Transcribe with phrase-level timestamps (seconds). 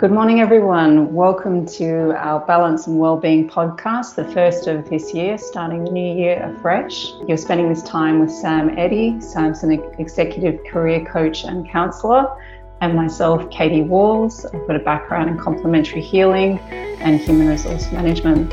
[0.00, 1.12] Good morning, everyone.
[1.12, 6.16] Welcome to our Balance and Wellbeing podcast, the first of this year, starting the new
[6.16, 7.12] year afresh.
[7.28, 9.20] You're spending this time with Sam Eddy.
[9.20, 12.34] Sam's an executive career coach and counsellor,
[12.80, 14.46] and myself, Katie Walls.
[14.46, 18.48] I've got a background in complementary healing and human resource management.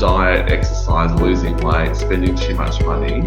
[0.00, 3.20] Diet, exercise, losing weight, spending too much money.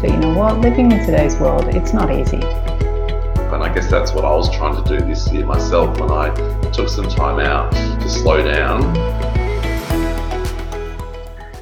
[0.00, 0.58] But you know what?
[0.58, 2.67] Living in today's world, it's not easy.
[3.52, 6.34] And I guess that's what I was trying to do this year myself when I
[6.70, 8.94] took some time out to slow down.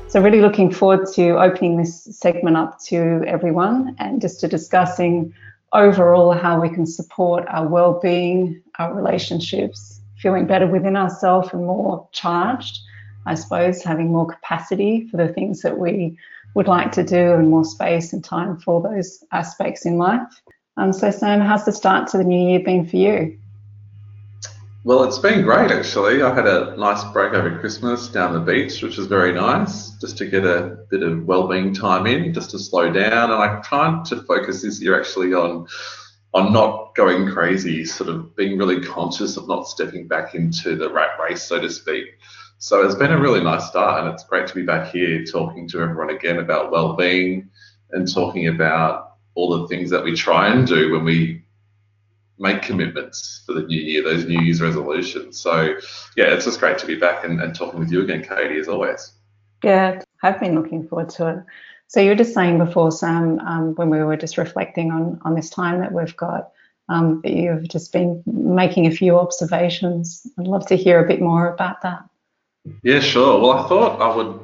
[0.08, 5.32] So, really looking forward to opening this segment up to everyone and just to discussing
[5.72, 12.08] overall how we can support our well-being, our relationships, feeling better within ourselves and more
[12.12, 12.80] charged,
[13.26, 16.16] I suppose, having more capacity for the things that we
[16.54, 20.42] would like to do and more space and time for those aspects in life.
[20.76, 23.38] Um, so, Sam, how's the start to the new year been for you?
[24.84, 26.22] Well, it's been great actually.
[26.22, 30.16] I had a nice break over Christmas down the beach, which was very nice, just
[30.18, 33.32] to get a bit of well-being time in, just to slow down.
[33.32, 35.66] And I tried to focus this year actually on
[36.34, 40.92] on not going crazy, sort of being really conscious of not stepping back into the
[40.92, 42.04] rat race, so to speak.
[42.58, 45.66] So it's been a really nice start, and it's great to be back here talking
[45.70, 47.48] to everyone again about well-being
[47.90, 49.05] and talking about
[49.36, 51.42] all the things that we try and do when we
[52.38, 55.38] make commitments for the new year, those New Year's resolutions.
[55.38, 55.76] So,
[56.16, 58.68] yeah, it's just great to be back and, and talking with you again, Katie, as
[58.68, 59.12] always.
[59.62, 61.44] Yeah, I've been looking forward to it.
[61.86, 65.34] So, you were just saying before, Sam, um, when we were just reflecting on, on
[65.34, 66.50] this time that we've got,
[66.88, 70.26] um, that you've just been making a few observations.
[70.38, 72.04] I'd love to hear a bit more about that.
[72.82, 73.40] Yeah, sure.
[73.40, 74.40] Well, I thought I would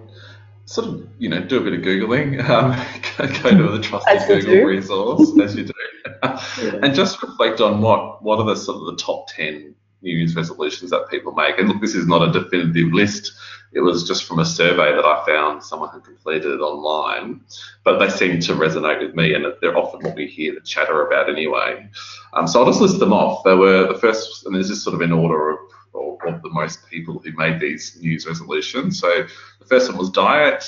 [0.64, 2.72] sort of, you know, do a bit of Googling, um,
[3.42, 4.66] go to the trusted Google do.
[4.66, 5.72] resource, as you do,
[6.24, 6.80] yeah.
[6.82, 10.34] and just reflect on what, what are the sort of the top 10 New Year's
[10.34, 11.58] resolutions that people make.
[11.58, 13.32] And look, this is not a definitive list.
[13.72, 17.40] It was just from a survey that I found someone had completed it online,
[17.84, 21.06] but they seem to resonate with me, and they're often what we hear the chatter
[21.06, 21.88] about anyway.
[22.34, 23.44] Um, so I'll just list them off.
[23.44, 25.58] There were the first, and this is sort of in order of
[25.92, 28.98] or of the most people who made these New Year's resolutions.
[28.98, 29.26] So
[29.58, 30.64] the first one was diet,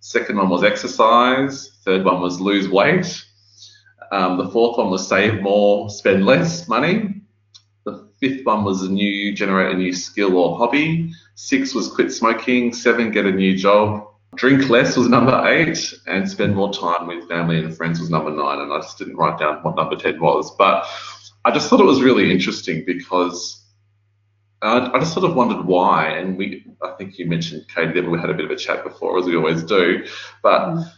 [0.00, 3.24] second one was exercise, third one was lose weight,
[4.10, 7.22] um, the fourth one was save more, spend less money.
[7.84, 11.12] The fifth one was a new generate a new skill or hobby.
[11.34, 12.72] Six was quit smoking.
[12.72, 14.06] Seven get a new job.
[14.34, 18.30] Drink less was number eight, and spend more time with family and friends was number
[18.30, 18.60] nine.
[18.60, 20.86] And I just didn't write down what number ten was, but
[21.44, 23.64] I just thought it was really interesting because
[24.62, 28.10] I, I just sort of wondered why, and we, I think you mentioned Katie that
[28.10, 30.04] we had a bit of a chat before, as we always do,
[30.42, 30.92] but mm.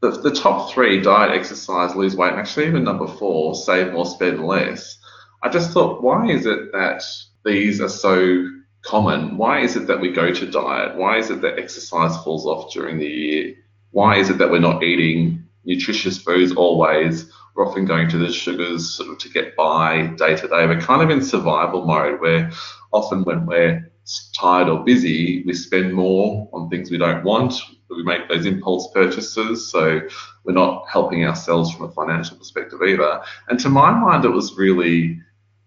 [0.00, 4.06] the, the top three, diet, exercise, lose weight, and actually even number four, save more,
[4.06, 4.98] spend less.
[5.42, 7.02] I just thought, why is it that
[7.44, 8.48] these are so
[8.82, 9.36] common?
[9.36, 10.96] Why is it that we go to diet?
[10.96, 13.54] Why is it that exercise falls off during the year?
[13.90, 17.30] Why is it that we're not eating nutritious foods always?
[17.54, 20.66] We're often going to the sugars sort of to get by day to day.
[20.66, 22.50] We're kind of in survival mode where
[22.92, 23.92] often when we're
[24.34, 27.54] tired or busy, we spend more on things we don't want.
[27.88, 29.70] We make those impulse purchases.
[29.70, 30.00] So
[30.44, 33.22] we're not helping ourselves from a financial perspective either.
[33.48, 35.20] And to my mind, it was really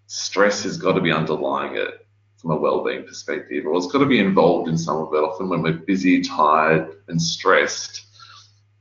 [0.08, 2.06] stress has got to be underlying it
[2.38, 5.18] from a well-being perspective, or it's got to be involved in some of it.
[5.18, 8.07] Often when we're busy, tired, and stressed,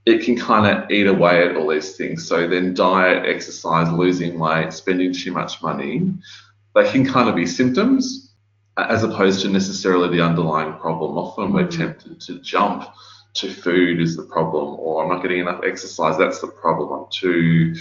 [0.06, 2.26] it can kind of eat away at all these things.
[2.26, 6.14] So then diet, exercise, losing weight, spending too much money,
[6.74, 8.32] they can kind of be symptoms
[8.76, 11.18] as opposed to necessarily the underlying problem.
[11.18, 11.76] Often we're mm.
[11.76, 12.86] tempted to jump
[13.34, 16.92] to food is the problem, or I'm not getting enough exercise, that's the problem.
[16.92, 17.74] I'm too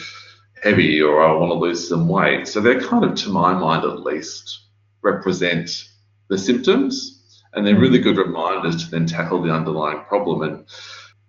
[0.61, 2.47] heavy, or I want to lose some weight.
[2.47, 4.63] So they're kind of, to my mind at least,
[5.01, 5.87] represent
[6.29, 10.41] the symptoms, and they're really good reminders to then tackle the underlying problem.
[10.41, 10.65] And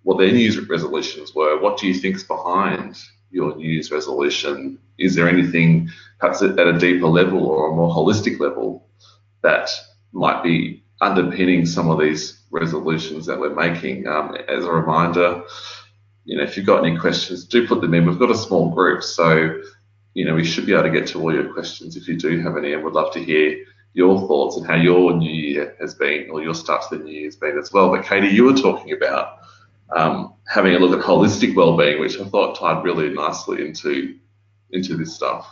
[0.06, 1.60] what their New Year's resolutions were.
[1.60, 2.96] What do you think is behind
[3.32, 4.78] your New Year's resolution?
[4.98, 5.90] Is there anything,
[6.20, 8.86] perhaps at a deeper level or a more holistic level,
[9.42, 9.68] that
[10.12, 14.06] might be underpinning some of these resolutions that we're making?
[14.06, 15.42] Um, as a reminder,
[16.24, 18.06] you know, if you've got any questions, do put them in.
[18.06, 19.60] We've got a small group, so
[20.14, 22.40] you know we should be able to get to all your questions if you do
[22.42, 23.58] have any, and we'd love to hear
[23.92, 27.12] your thoughts and how your new year has been, or your start to the new
[27.12, 27.90] year has been as well.
[27.90, 29.35] But Katie, you were talking about
[29.94, 34.16] um, having a look at holistic well-being, which I thought tied really nicely into
[34.70, 35.46] into this stuff.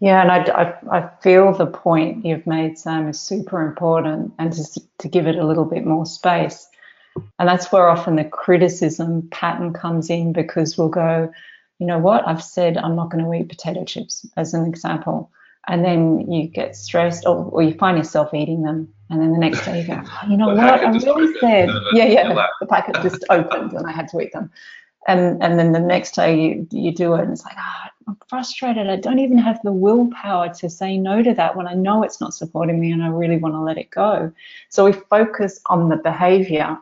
[0.00, 4.54] Yeah, and I, I, I, feel the point you've made, Sam, is super important, and
[4.54, 6.68] just to give it a little bit more space.
[7.38, 11.32] And that's where often the criticism pattern comes in because we'll go,
[11.78, 15.30] you know what, I've said I'm not going to eat potato chips, as an example.
[15.68, 19.38] and then you get stressed or, or you find yourself eating them and then the
[19.38, 20.84] next day you go oh, you know what?
[20.84, 22.46] i'm really sad yeah yeah.
[22.60, 24.50] The packet just opened and i had to eat them.
[25.08, 27.90] And and then the next day you you do it and it's like ah oh,
[28.08, 28.88] i'm frustrated.
[28.88, 32.20] I don't even have the willpower to say no to that when i know it's
[32.20, 34.32] not supporting me and i really want to let it go.
[34.68, 36.78] So we focus on the behavior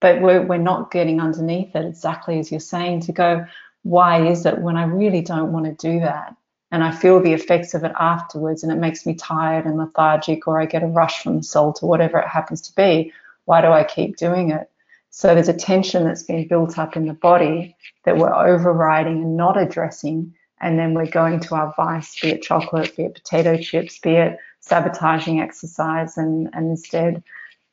[0.00, 3.46] but we're, we're not getting underneath it exactly as you're saying to go
[3.82, 6.34] why is it when i really don't want to do that
[6.72, 10.48] and I feel the effects of it afterwards and it makes me tired and lethargic
[10.48, 13.12] or I get a rush from the salt or whatever it happens to be,
[13.44, 14.68] why do I keep doing it?
[15.10, 19.36] So there's a tension that's been built up in the body that we're overriding and
[19.36, 20.34] not addressing.
[20.60, 24.16] And then we're going to our vice, be it chocolate, be it potato chips, be
[24.16, 27.22] it sabotaging exercise and, and instead,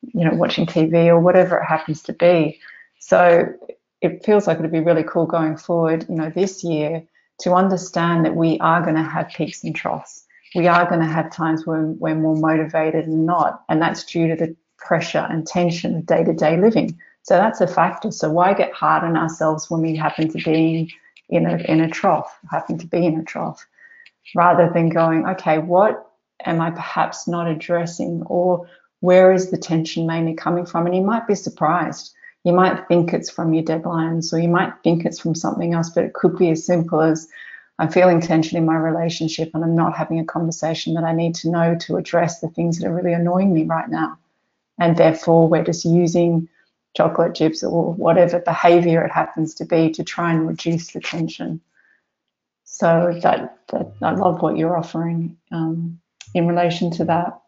[0.02, 2.60] you know, watching TV or whatever it happens to be.
[3.00, 3.52] So
[4.00, 7.02] it feels like it'd be really cool going forward, you know, this year
[7.40, 10.24] to understand that we are going to have peaks and troughs.
[10.54, 14.28] We are going to have times when we're more motivated and not, and that's due
[14.28, 16.98] to the pressure and tension of day to day living.
[17.22, 18.10] So that's a factor.
[18.10, 20.94] So why get hard on ourselves when we happen to be
[21.28, 23.66] in a, in a trough, happen to be in a trough,
[24.34, 26.10] rather than going, okay, what
[26.44, 28.68] am I perhaps not addressing or
[29.00, 30.86] where is the tension mainly coming from?
[30.86, 34.72] And you might be surprised you might think it's from your deadlines or you might
[34.84, 37.26] think it's from something else, but it could be as simple as
[37.78, 41.34] I'm feeling tension in my relationship and I'm not having a conversation that I need
[41.36, 44.18] to know to address the things that are really annoying me right now.
[44.78, 46.48] And therefore, we're just using
[46.94, 51.60] chocolate chips or whatever behavior it happens to be to try and reduce the tension.
[52.64, 56.00] So that, that I love what you're offering um,
[56.34, 57.40] in relation to that.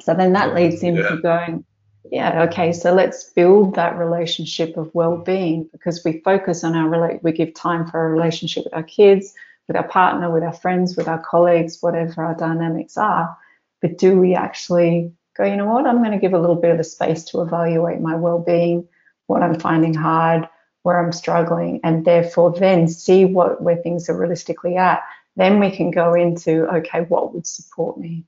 [0.00, 1.16] So then that leads into yeah.
[1.22, 1.64] going,
[2.10, 7.22] yeah, okay, so let's build that relationship of well-being because we focus on our relate,
[7.22, 9.34] we give time for a relationship with our kids,
[9.68, 13.36] with our partner, with our friends, with our colleagues, whatever our dynamics are.
[13.82, 16.72] But do we actually go, you know what, I'm going to give a little bit
[16.72, 18.88] of a space to evaluate my well-being,
[19.26, 20.48] what I'm finding hard,
[20.82, 25.02] where I'm struggling, and therefore then see what where things are realistically at.
[25.36, 28.24] Then we can go into, okay, what would support me?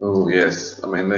[0.00, 1.08] Oh yes, I mean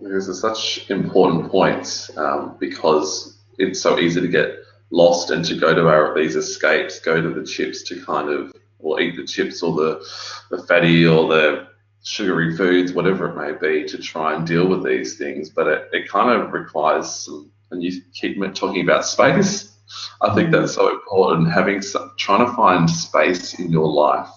[0.00, 4.58] there's, there's such important points um, because it's so easy to get
[4.90, 8.52] lost and to go to our these escapes, go to the chips to kind of
[8.78, 10.06] or eat the chips or the
[10.50, 11.66] the fatty or the
[12.02, 15.50] sugary foods, whatever it may be, to try and deal with these things.
[15.50, 19.72] But it, it kind of requires some, and you keep talking about space.
[20.20, 21.52] I think that's so important.
[21.52, 24.28] Having some, trying to find space in your life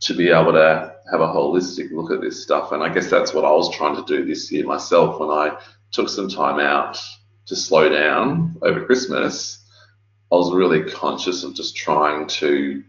[0.00, 2.72] to be able to have a holistic look at this stuff.
[2.72, 5.58] And I guess that's what I was trying to do this year myself when I
[5.92, 7.00] took some time out
[7.46, 9.64] to slow down over Christmas.
[10.32, 12.84] I was really conscious of just trying to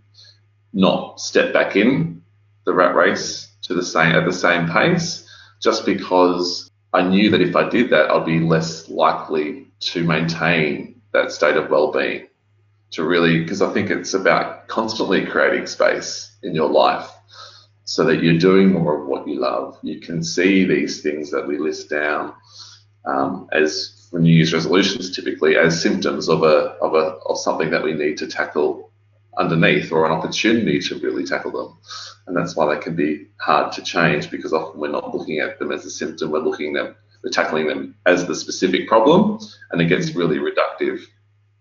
[0.74, 2.22] not step back in
[2.66, 5.28] the rat race to the same at the same pace,
[5.62, 11.02] just because I knew that if I did that, I'd be less likely to maintain
[11.14, 12.28] that state of well-being.
[12.92, 17.10] To really, because I think it's about constantly creating space in your life
[17.92, 19.78] so that you're doing more of what you love.
[19.82, 22.34] You can see these things that we list down
[23.04, 27.70] um, as for New Year's resolutions, typically as symptoms of a of a of something
[27.72, 28.90] that we need to tackle
[29.38, 31.78] underneath or an opportunity to really tackle them.
[32.28, 35.60] And that's why they can be hard to change because often we're not looking at
[35.60, 36.96] them as a symptom, we're looking at them,
[37.26, 39.38] we're tackling them as the specific problem
[39.72, 41.02] and it gets really reductive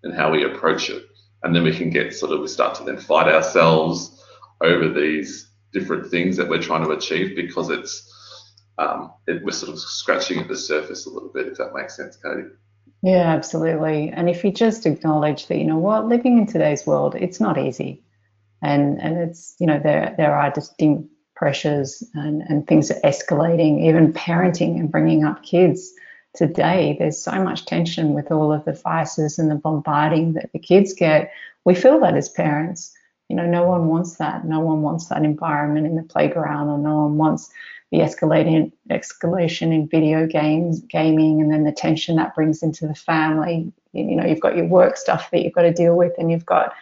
[0.05, 1.07] in how we approach it.
[1.43, 4.23] And then we can get sort of we start to then fight ourselves
[4.61, 8.07] over these different things that we're trying to achieve because it's
[8.79, 11.97] um, it, we're sort of scratching at the surface a little bit, if that makes
[11.97, 12.49] sense, Katie.
[13.03, 14.11] Yeah, absolutely.
[14.11, 17.59] And if you just acknowledge that, you know what, living in today's world, it's not
[17.59, 18.03] easy,
[18.62, 23.87] and and it's you know there there are distinct pressures and and things are escalating.
[23.87, 25.93] Even parenting and bringing up kids
[26.35, 30.59] today, there's so much tension with all of the vices and the bombarding that the
[30.59, 31.33] kids get.
[31.65, 32.95] We feel that as parents
[33.31, 34.45] you know, no one wants that.
[34.45, 37.49] No one wants that environment in the playground, or no one wants
[37.93, 42.95] the escalating escalation in video games, gaming, and then the tension that brings into the
[42.95, 43.73] family.
[43.93, 46.45] You know, you've got your work stuff that you've got to deal with, and you've
[46.45, 46.75] got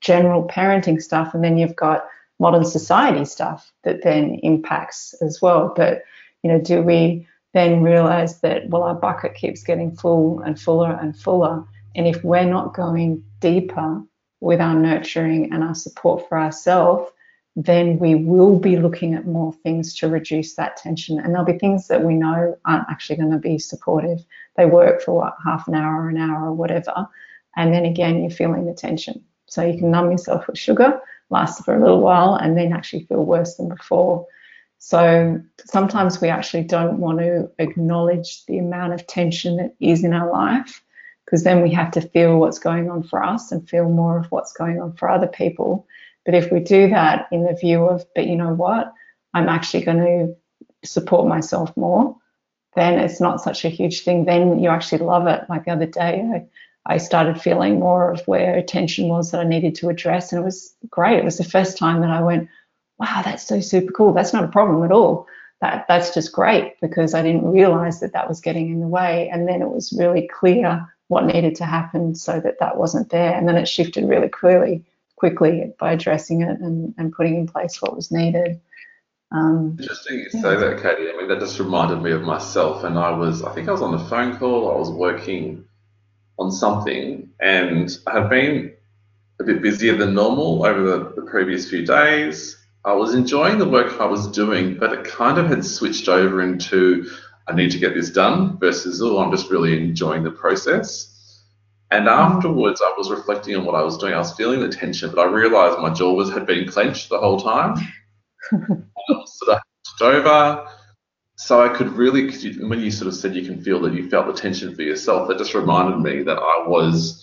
[0.00, 2.06] general parenting stuff, and then you've got
[2.38, 5.72] modern society stuff that then impacts as well.
[5.74, 6.04] But
[6.44, 10.92] you know, do we then realize that well, our bucket keeps getting full and fuller
[10.92, 11.64] and fuller,
[11.96, 14.04] and if we're not going deeper
[14.46, 17.10] with our nurturing and our support for ourselves,
[17.56, 21.18] then we will be looking at more things to reduce that tension.
[21.18, 24.24] And there'll be things that we know aren't actually going to be supportive.
[24.56, 27.08] They work for what, half an hour an hour or whatever.
[27.56, 29.24] And then again, you're feeling the tension.
[29.46, 33.04] So you can numb yourself with sugar, last for a little while, and then actually
[33.06, 34.26] feel worse than before.
[34.78, 40.12] So sometimes we actually don't want to acknowledge the amount of tension that is in
[40.12, 40.84] our life
[41.26, 44.26] because then we have to feel what's going on for us and feel more of
[44.26, 45.86] what's going on for other people.
[46.24, 48.92] But if we do that in the view of, but you know what,
[49.34, 52.16] I'm actually going to support myself more,
[52.76, 54.24] then it's not such a huge thing.
[54.24, 55.42] Then you actually love it.
[55.48, 56.24] Like the other day,
[56.86, 60.40] I, I started feeling more of where attention was that I needed to address, and
[60.40, 61.18] it was great.
[61.18, 62.48] It was the first time that I went,
[62.98, 64.12] wow, that's so super cool.
[64.12, 65.26] That's not a problem at all.
[65.60, 69.28] That that's just great because I didn't realize that that was getting in the way,
[69.32, 73.34] and then it was really clear what needed to happen so that that wasn't there,
[73.34, 74.84] and then it shifted really clearly
[75.16, 78.60] quickly by addressing it and, and putting in place what was needed.
[79.32, 80.40] Um, Interesting you yeah.
[80.40, 81.10] say that, Katie.
[81.10, 82.84] I mean, that just reminded me of myself.
[82.84, 84.70] And I was, I think I was on a phone call.
[84.70, 85.64] I was working
[86.38, 88.72] on something, and I had been
[89.40, 92.56] a bit busier than normal over the, the previous few days.
[92.84, 96.40] I was enjoying the work I was doing, but it kind of had switched over
[96.40, 97.10] into
[97.48, 101.12] I need to get this done versus oh, I'm just really enjoying the process.
[101.90, 104.12] And afterwards, I was reflecting on what I was doing.
[104.12, 107.18] I was feeling the tension, but I realized my jaw was had been clenched the
[107.18, 107.76] whole time.
[108.50, 109.58] sort of
[110.02, 110.66] over.
[111.36, 114.08] So I could really, you, when you sort of said you can feel that you
[114.08, 117.22] felt the tension for yourself, that just reminded me that I was,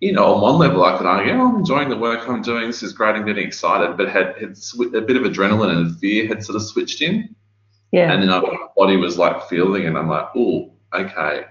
[0.00, 2.66] you know, on one level I could argue, oh, I'm enjoying the work I'm doing,
[2.66, 4.56] this is great, I'm getting excited, but had, had
[4.94, 7.36] a bit of adrenaline and fear had sort of switched in.
[7.94, 8.12] Yeah.
[8.12, 11.44] And then my body was like feeling, and I'm like, oh, okay.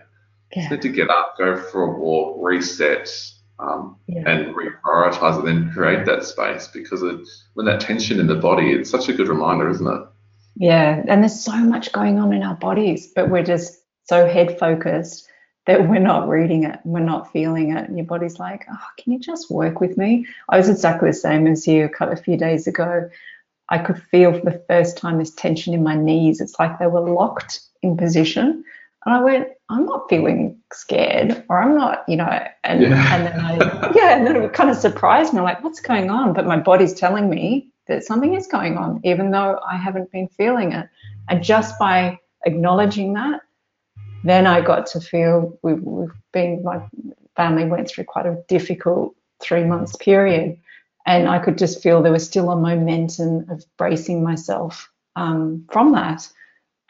[0.54, 0.64] Yeah.
[0.64, 3.10] Just need to get up, go for a walk, reset,
[3.60, 4.30] um, yeah.
[4.30, 7.18] and reprioritize and then create that space because it,
[7.54, 10.02] when that tension in the body, it's such a good reminder, isn't it?
[10.56, 14.60] Yeah, and there's so much going on in our bodies, but we're just so head
[14.60, 15.30] focused
[15.66, 17.88] that we're not reading it, we're not feeling it.
[17.88, 20.28] And your body's like, oh, can you just work with me?
[20.50, 23.10] I was exactly the same as you a few days ago.
[23.70, 26.42] I could feel for the first time this tension in my knees.
[26.42, 28.64] It's like they were locked in position.
[29.06, 33.16] And I went, I'm not feeling scared, or I'm not, you know, and, yeah.
[33.16, 36.34] and then I, yeah, and then it kind of surprised me, like, what's going on?
[36.34, 40.30] But my body's telling me that something is going on, even though I haven't been
[40.30, 40.88] feeling it.
[41.28, 43.42] And just by acknowledging that,
[44.24, 46.82] then I got to feel we've, we've been, my
[47.36, 50.58] family went through quite a difficult three months period.
[51.06, 55.92] And I could just feel there was still a momentum of bracing myself um, from
[55.94, 56.28] that.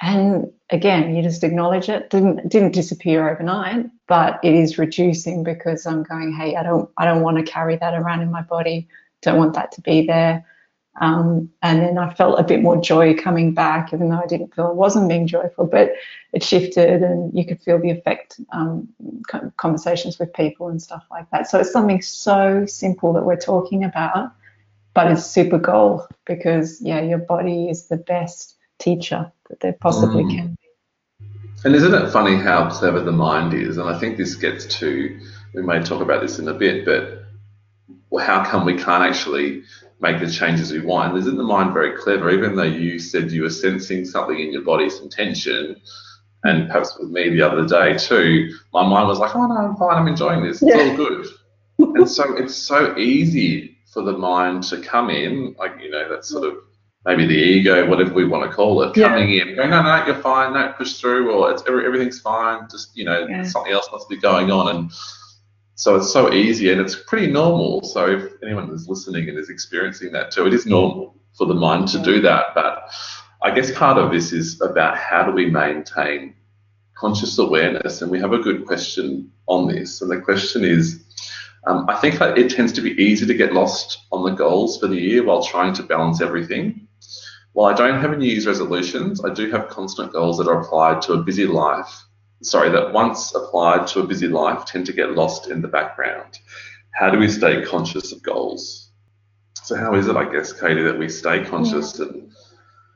[0.02, 2.10] And again, you just acknowledge it.
[2.10, 7.06] Didn't didn't disappear overnight, but it is reducing because I'm going, hey, I don't I
[7.06, 8.88] don't want to carry that around in my body.
[9.22, 10.46] Don't want that to be there.
[11.02, 14.54] Um, and then I felt a bit more joy coming back, even though I didn't
[14.54, 15.94] feel I wasn't being joyful, but
[16.34, 18.88] it shifted and you could feel the effect, um,
[19.58, 21.50] conversations with people and stuff like that.
[21.50, 24.34] So it's something so simple that we're talking about,
[24.94, 30.24] but it's super gold because, yeah, your body is the best teacher that there possibly
[30.24, 30.36] mm.
[30.36, 30.58] can be.
[31.66, 33.78] And isn't it funny how clever the mind is?
[33.78, 35.20] And I think this gets to,
[35.56, 37.24] we may talk about this in a bit, but
[38.22, 39.64] how come we can't actually
[40.04, 41.12] make the changes we want?
[41.12, 42.30] And isn't the mind very clever?
[42.30, 45.82] Even though you said you were sensing something in your body, some tension,
[46.44, 49.76] and perhaps with me the other day too, my mind was like, oh no, I'm
[49.78, 50.90] fine, I'm enjoying this, it's yeah.
[50.90, 51.28] all good.
[51.80, 56.26] and so it's so easy for the mind to come in, like, you know, that
[56.26, 56.58] sort of
[57.06, 59.08] maybe the ego, whatever we want to call it, yeah.
[59.08, 62.96] coming in, going, no, no, you're fine, no, push through, or it's everything's fine, just
[62.96, 63.44] you know, yeah.
[63.44, 64.92] something else must be going on, and
[65.84, 67.84] so it's so easy and it's pretty normal.
[67.84, 71.54] So if anyone is listening and is experiencing that too, it is normal for the
[71.54, 72.56] mind to do that.
[72.56, 72.90] But
[73.42, 76.36] I guess part of this is about how do we maintain
[76.96, 81.04] conscious awareness, and we have a good question on this, and the question is.
[81.66, 84.88] Um, I think it tends to be easy to get lost on the goals for
[84.88, 86.90] the year while trying to balance everything.
[87.54, 90.60] While I don't have any New Year's resolutions, I do have constant goals that are
[90.60, 92.04] applied to a busy life.
[92.44, 96.40] Sorry, that once applied to a busy life tend to get lost in the background.
[96.92, 98.92] How do we stay conscious of goals?
[99.64, 102.06] So how is it, I guess, Katie, that we stay conscious yeah.
[102.06, 102.32] and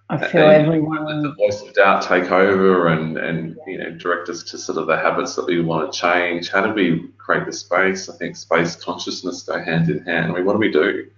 [0.09, 3.91] I feel and everyone let the voice of doubt take over and and you know
[3.91, 6.49] direct us to sort of the habits that we want to change.
[6.49, 8.07] How do we create the space?
[8.07, 10.31] I think space consciousness go hand in hand.
[10.31, 11.09] I mean, what do we do?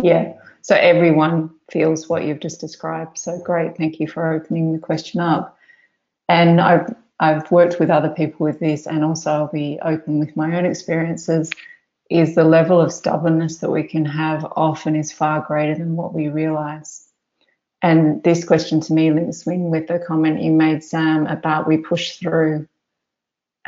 [0.00, 0.34] Yeah.
[0.62, 3.18] So everyone feels what you've just described.
[3.18, 3.76] So great.
[3.76, 5.56] Thank you for opening the question up.
[6.28, 10.36] And I've, I've worked with other people with this, and also I'll be open with
[10.36, 11.50] my own experiences.
[12.10, 16.14] Is the level of stubbornness that we can have often is far greater than what
[16.14, 17.06] we realize.
[17.82, 21.76] And this question to me links in with the comment you made, Sam, about we
[21.76, 22.66] push through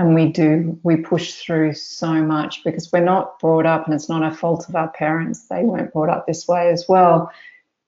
[0.01, 4.09] and we do we push through so much because we're not brought up and it's
[4.09, 7.31] not a fault of our parents they weren't brought up this way as well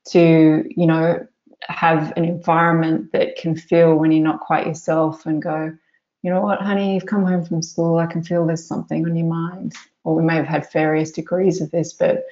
[0.04, 1.26] to you know
[1.68, 5.76] have an environment that can feel when you're not quite yourself and go,
[6.22, 7.98] you know what, honey, you've come home from school.
[7.98, 9.74] I can feel there's something on your mind.
[10.04, 12.24] Or we may have had various degrees of this, but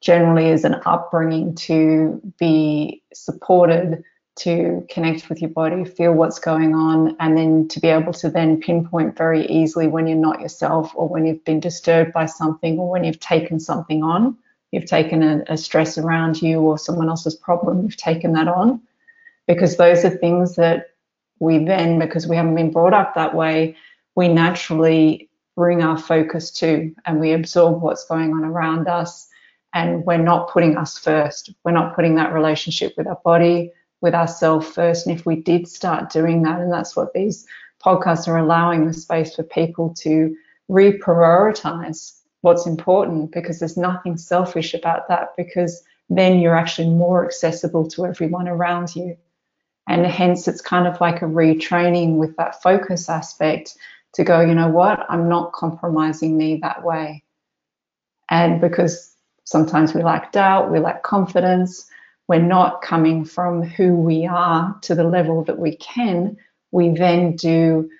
[0.00, 6.74] generally as an upbringing to be supported to connect with your body, feel what's going
[6.74, 10.92] on, and then to be able to then pinpoint very easily when you're not yourself
[10.94, 14.36] or when you've been disturbed by something or when you've taken something on.
[14.72, 18.80] You've taken a, a stress around you or someone else's problem, you've taken that on.
[19.46, 20.90] Because those are things that
[21.38, 23.76] we then, because we haven't been brought up that way,
[24.14, 29.28] we naturally bring our focus to and we absorb what's going on around us.
[29.74, 31.52] And we're not putting us first.
[31.64, 35.06] We're not putting that relationship with our body, with ourselves first.
[35.06, 37.46] And if we did start doing that, and that's what these
[37.84, 40.36] podcasts are allowing the space for people to
[40.70, 47.88] reprioritize what's important because there's nothing selfish about that because then you're actually more accessible
[47.88, 49.16] to everyone around you.
[49.88, 53.76] And hence, it's kind of like a retraining with that focus aspect
[54.14, 57.24] to go, you know what, I'm not compromising me that way.
[58.30, 61.88] And because sometimes we lack doubt, we lack confidence,
[62.28, 66.36] we're not coming from who we are to the level that we can,
[66.70, 67.90] we then do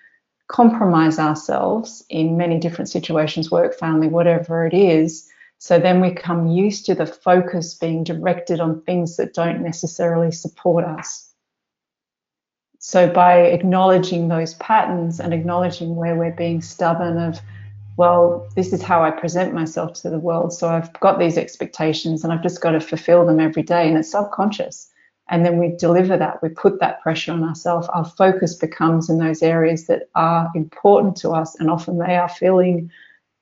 [0.52, 5.28] compromise ourselves in many different situations work, family, whatever it is.
[5.58, 10.30] So then we come used to the focus being directed on things that don't necessarily
[10.30, 11.32] support us.
[12.78, 17.40] So by acknowledging those patterns and acknowledging where we're being stubborn of
[17.98, 20.52] well, this is how I present myself to the world.
[20.52, 23.86] So I've got these expectations and I've just got to fulfill them every day.
[23.86, 24.90] And it's subconscious.
[25.28, 27.88] And then we deliver that, we put that pressure on ourselves.
[27.88, 31.58] Our focus becomes in those areas that are important to us.
[31.58, 32.90] And often they are feeling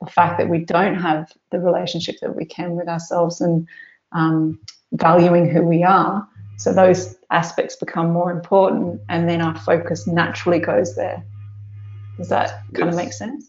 [0.00, 3.66] the fact that we don't have the relationship that we can with ourselves and
[4.12, 4.60] um,
[4.92, 6.26] valuing who we are.
[6.58, 9.00] So those aspects become more important.
[9.08, 11.24] And then our focus naturally goes there.
[12.18, 12.88] Does that kind yes.
[12.88, 13.46] of make sense?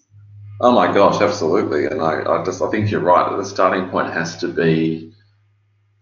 [0.61, 1.87] Oh my gosh, absolutely.
[1.87, 5.11] And I, I just I think you're right that the starting point has to be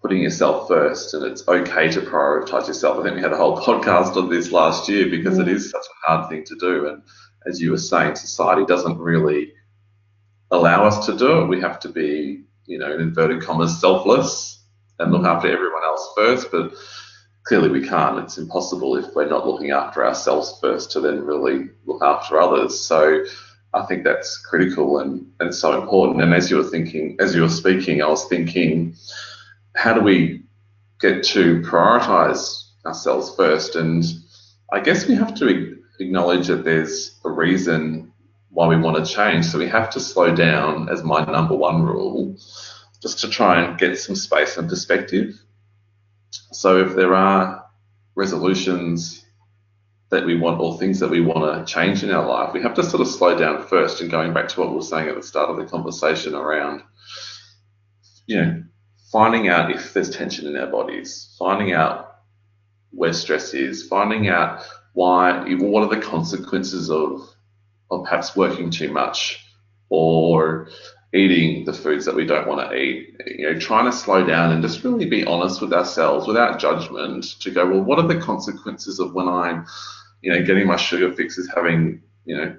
[0.02, 3.00] putting yourself first and it's okay to prioritize yourself.
[3.00, 5.42] I think we had a whole podcast on this last year because mm.
[5.42, 6.88] it is such a hard thing to do.
[6.88, 7.04] And
[7.46, 9.54] as you were saying, society doesn't really
[10.52, 11.48] allow us to do it.
[11.48, 14.64] We have to be, you know, in inverted commas, selfless
[15.00, 16.52] and look after everyone else first.
[16.52, 16.74] But
[17.44, 18.20] clearly we can't.
[18.20, 22.80] It's impossible if we're not looking after ourselves first to then really look after others.
[22.80, 23.24] So
[23.74, 26.22] I think that's critical and, and so important.
[26.22, 28.96] And as you were thinking, as you were speaking, I was thinking,
[29.80, 30.44] how do we
[31.00, 33.78] get to prioritize ourselves first?
[33.78, 34.04] And
[34.74, 38.12] I guess we have to acknowledge that there's a reason
[38.50, 39.46] why we want to change.
[39.46, 42.36] So we have to slow down as my number one rule,
[43.02, 45.40] just to try and get some space and perspective.
[46.52, 47.66] So if there are
[48.16, 49.26] resolutions
[50.10, 52.74] that we want or things that we want to change in our life, we have
[52.74, 54.02] to sort of slow down first.
[54.02, 56.82] And going back to what we were saying at the start of the conversation around,
[58.28, 58.64] you know,
[59.12, 62.18] finding out if there's tension in our bodies, finding out
[62.92, 67.22] where stress is, finding out why, what are the consequences of,
[67.92, 69.46] of perhaps working too much
[69.90, 70.70] or
[71.14, 73.16] eating the foods that we don't want to eat.
[73.26, 77.24] You know, trying to slow down and just really be honest with ourselves without judgment
[77.42, 79.66] to go, well, what are the consequences of when I'm
[80.22, 82.58] you know, getting my sugar fix is having, you know,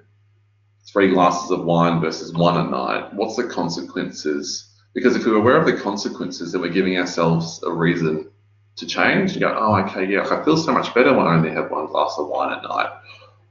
[0.90, 3.12] three glasses of wine versus one a night.
[3.14, 4.66] What's the consequences?
[4.92, 8.30] Because if we're aware of the consequences, then we're giving ourselves a reason
[8.76, 9.34] to change.
[9.34, 11.86] You go, oh, okay, yeah, I feel so much better when I only have one
[11.86, 12.90] glass of wine at night,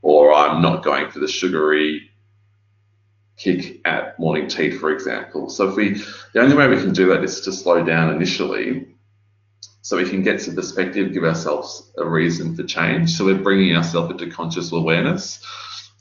[0.02, 2.10] or I'm not going for the sugary
[3.38, 5.49] kick at morning tea, for example.
[5.49, 5.93] So if we,
[6.34, 8.88] the only way we can do that is to slow down initially
[9.82, 13.12] so we can get some perspective, give ourselves a reason for change.
[13.12, 15.43] So we're bringing ourselves into conscious awareness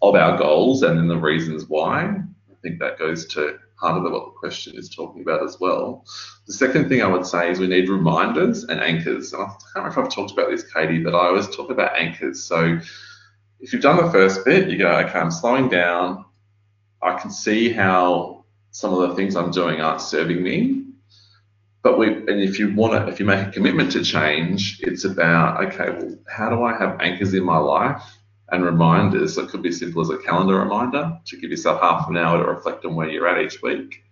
[0.03, 2.03] of our goals and then the reasons why.
[2.03, 6.05] I think that goes to part of what the question is talking about as well.
[6.47, 9.33] The second thing I would say is we need reminders and anchors.
[9.33, 11.97] And I can't remember if I've talked about this, Katie, but I always talk about
[11.97, 12.43] anchors.
[12.43, 12.79] So
[13.61, 16.25] if you've done the first bit, you go, okay, I'm slowing down.
[17.03, 20.79] I can see how some of the things I'm doing aren't serving me
[21.83, 25.05] but we and if you want to if you make a commitment to change it's
[25.05, 28.18] about okay well how do i have anchors in my life
[28.51, 32.17] and reminders it could be simple as a calendar reminder to give yourself half an
[32.17, 34.03] hour to reflect on where you're at each week.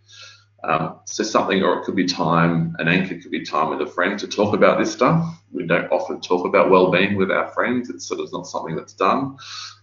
[0.64, 3.90] Um, so something or it could be time an anchor could be time with a
[3.90, 5.42] friend to talk about this stuff.
[5.52, 7.88] We don't often talk about well-being with our friends.
[7.88, 9.36] It's sort of not something that's done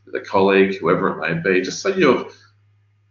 [0.05, 2.35] with a colleague whoever it may be just so you've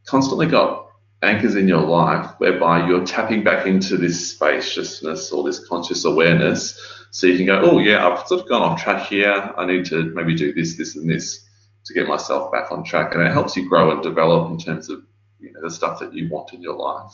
[0.05, 0.82] constantly got
[1.23, 6.79] anchors in your life whereby you're tapping back into this spaciousness or this conscious awareness
[7.13, 9.53] so you can go, oh, yeah, I've sort of gone off track here.
[9.57, 11.47] I need to maybe do this, this, and this
[11.85, 13.15] to get myself back on track.
[13.15, 15.03] And it helps you grow and develop in terms of
[15.39, 17.13] you know, the stuff that you want in your life.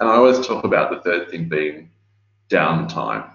[0.00, 1.90] And I always talk about the third thing being
[2.48, 3.30] downtime.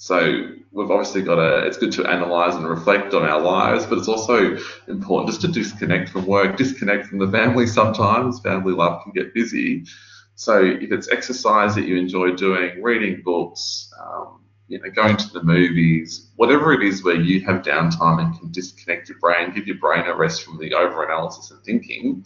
[0.00, 3.98] So we've obviously got to, it's good to analyze and reflect on our lives, but
[3.98, 4.56] it's also
[4.88, 8.40] important just to disconnect from work, disconnect from the family sometimes.
[8.40, 9.84] Family life can get busy.
[10.36, 15.28] So if it's exercise that you enjoy doing, reading books, um, you know, going to
[15.34, 19.66] the movies, whatever it is where you have downtime and can disconnect your brain, give
[19.66, 22.24] your brain a rest from the over-analysis and thinking,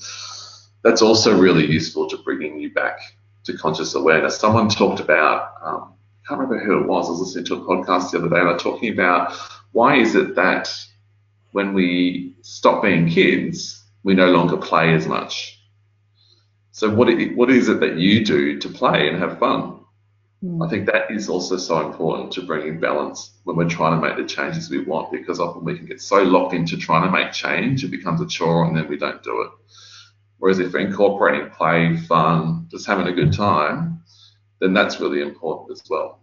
[0.85, 3.01] that's also really useful to bringing you back
[3.43, 4.39] to conscious awareness.
[4.39, 5.94] Someone talked about, um,
[6.27, 8.49] can't remember who it was, I was listening to a podcast the other day and
[8.49, 9.35] they're talking about
[9.73, 10.71] why is it that
[11.53, 15.61] when we stop being kids, we no longer play as much.
[16.73, 19.81] So what, it, what is it that you do to play and have fun?
[20.43, 20.63] Hmm.
[20.63, 24.07] I think that is also so important to bring in balance when we're trying to
[24.07, 27.11] make the changes we want because often we can get so locked into trying to
[27.11, 29.51] make change, it becomes a chore and then we don't do it.
[30.39, 34.03] Whereas if we're incorporating play, fun, just having a good time,
[34.65, 36.21] then that's really important as well.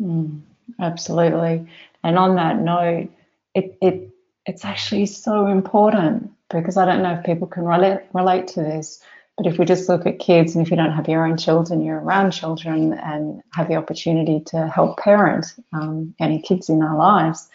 [0.00, 0.42] Mm,
[0.80, 1.66] absolutely.
[2.02, 3.10] And on that note,
[3.54, 4.10] it, it
[4.46, 9.00] it's actually so important because I don't know if people can relate relate to this
[9.38, 11.84] but if we just look at kids, and if you don't have your own children,
[11.84, 16.98] you're around children and have the opportunity to help parent um, any kids in our
[16.98, 17.48] lives,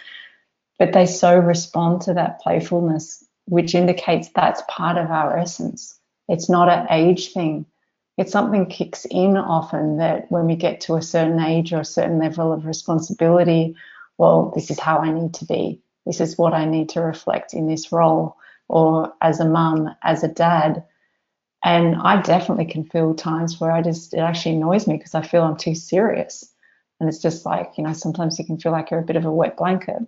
[0.80, 6.00] but they so respond to that playfulness, which indicates that's part of our essence.
[6.30, 7.66] It's not an age thing.
[8.18, 11.86] It's something kicks in often that when we get to a certain age or a
[11.86, 13.76] certain level of responsibility,
[14.18, 15.82] well, this is how I need to be.
[16.06, 18.38] This is what I need to reflect in this role.
[18.68, 20.84] Or as a mum, as a dad,
[21.64, 25.22] and I definitely can feel times where I just, it actually annoys me because I
[25.22, 26.52] feel I'm too serious.
[27.00, 29.26] And it's just like, you know, sometimes you can feel like you're a bit of
[29.26, 30.04] a wet blanket.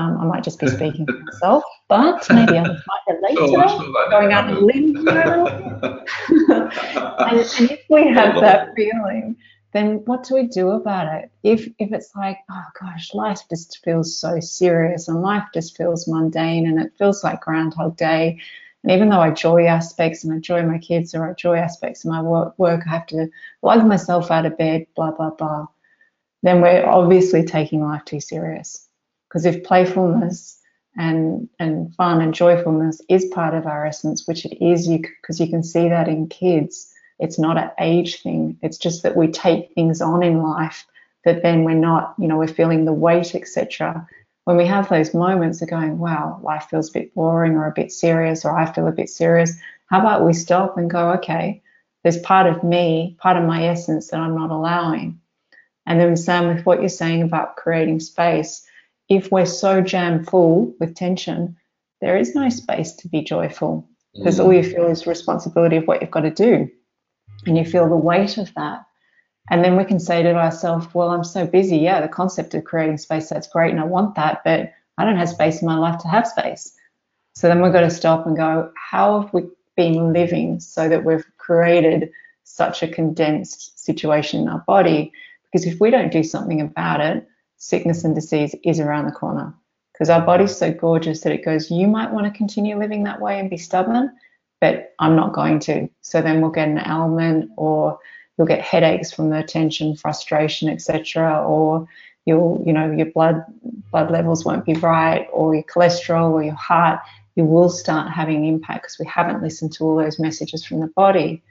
[0.00, 4.10] Um, I might just be speaking for myself, but maybe others might relate to that.
[4.10, 5.10] Going out and living and,
[7.30, 9.36] and if we have that feeling,
[9.72, 11.30] then what do we do about it?
[11.42, 16.08] If if it's like, oh gosh, life just feels so serious and life just feels
[16.08, 18.40] mundane and it feels like Groundhog Day
[18.82, 22.04] and even though I enjoy aspects and I enjoy my kids or I enjoy aspects
[22.04, 23.28] of my work, work I have to
[23.62, 25.66] lug myself out of bed, blah, blah, blah,
[26.42, 28.88] then we're obviously taking life too serious.
[29.30, 30.60] Because if playfulness
[30.96, 35.46] and, and fun and joyfulness is part of our essence, which it is, because you,
[35.46, 38.58] you can see that in kids, it's not an age thing.
[38.60, 40.86] It's just that we take things on in life
[41.24, 44.06] that then we're not, you know, we're feeling the weight, etc
[44.44, 47.72] when we have those moments of going, wow, life feels a bit boring or a
[47.72, 49.54] bit serious, or I feel a bit serious,
[49.86, 51.62] how about we stop and go, okay,
[52.02, 55.20] there's part of me, part of my essence that I'm not allowing.
[55.86, 58.66] And then, Sam, with what you're saying about creating space,
[59.10, 61.56] if we're so jam full with tension,
[62.00, 64.44] there is no space to be joyful because mm.
[64.44, 66.70] all you feel is responsibility of what you've got to do.
[67.46, 68.84] And you feel the weight of that.
[69.50, 71.78] And then we can say to ourselves, well, I'm so busy.
[71.78, 73.72] Yeah, the concept of creating space, that's great.
[73.72, 76.72] And I want that, but I don't have space in my life to have space.
[77.34, 79.42] So then we've got to stop and go, how have we
[79.76, 82.10] been living so that we've created
[82.44, 85.12] such a condensed situation in our body?
[85.50, 87.26] Because if we don't do something about it,
[87.60, 89.54] sickness and disease is around the corner.
[89.92, 93.20] Because our body's so gorgeous that it goes, you might want to continue living that
[93.20, 94.10] way and be stubborn,
[94.60, 95.88] but I'm not going to.
[96.00, 97.98] So then we'll get an ailment or
[98.36, 101.44] you'll get headaches from the tension, frustration, etc.
[101.46, 101.86] Or
[102.24, 103.44] you'll, you know, your blood
[103.92, 107.00] blood levels won't be right, or your cholesterol or your heart,
[107.36, 110.80] you will start having an impact because we haven't listened to all those messages from
[110.80, 111.42] the body.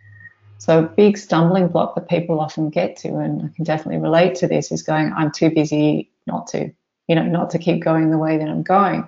[0.60, 4.36] So a big stumbling block that people often get to, and I can definitely relate
[4.36, 6.69] to this, is going, I'm too busy not to,
[7.08, 9.08] you know, not to keep going the way that I'm going.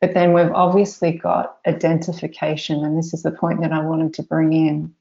[0.00, 4.22] But then we've obviously got identification, and this is the point that I wanted to
[4.22, 4.94] bring in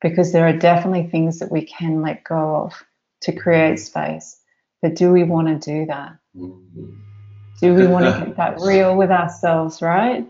[0.00, 2.84] because there are definitely things that we can let go of
[3.22, 4.40] to create space.
[4.82, 6.16] But do we want to do that?
[6.36, 6.90] Mm-hmm.
[7.60, 10.26] Do we want to get that real with ourselves, right?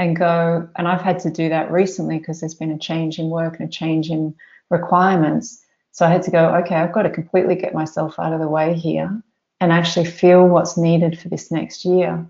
[0.00, 3.28] And go, and I've had to do that recently because there's been a change in
[3.28, 4.34] work and a change in
[4.70, 5.62] requirements.
[5.92, 8.48] So I had to go, okay, I've got to completely get myself out of the
[8.48, 9.22] way here
[9.60, 12.26] and actually feel what's needed for this next year.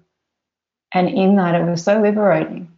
[0.92, 2.72] And in that, it was so liberating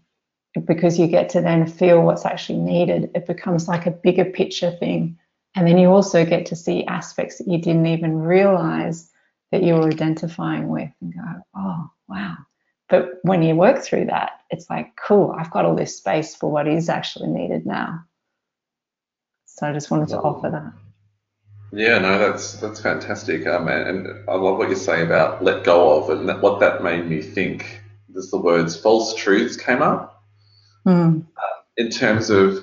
[0.66, 3.12] because you get to then feel what's actually needed.
[3.14, 5.18] It becomes like a bigger picture thing.
[5.54, 9.10] And then you also get to see aspects that you didn't even realize
[9.52, 12.36] that you were identifying with and go, oh, wow.
[12.92, 16.50] But when you work through that, it's like, cool, I've got all this space for
[16.50, 18.04] what is actually needed now.
[19.46, 20.74] So I just wanted to offer that.
[21.72, 25.64] Yeah, no, that's that's fantastic, um, and, and, I love what you say about let
[25.64, 27.80] go of, and that, what that made me think.
[28.14, 30.22] Is the words false truths came up
[30.84, 31.24] mm.
[31.24, 32.62] uh, in terms of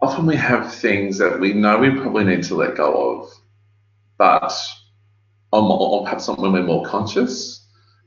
[0.00, 3.32] often we have things that we know we probably need to let go of,
[4.18, 4.56] but
[5.50, 7.65] or perhaps not when we're more conscious.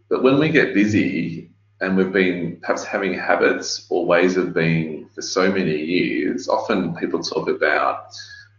[0.09, 5.07] But when we get busy and we've been perhaps having habits or ways of being
[5.13, 8.07] for so many years, often people talk about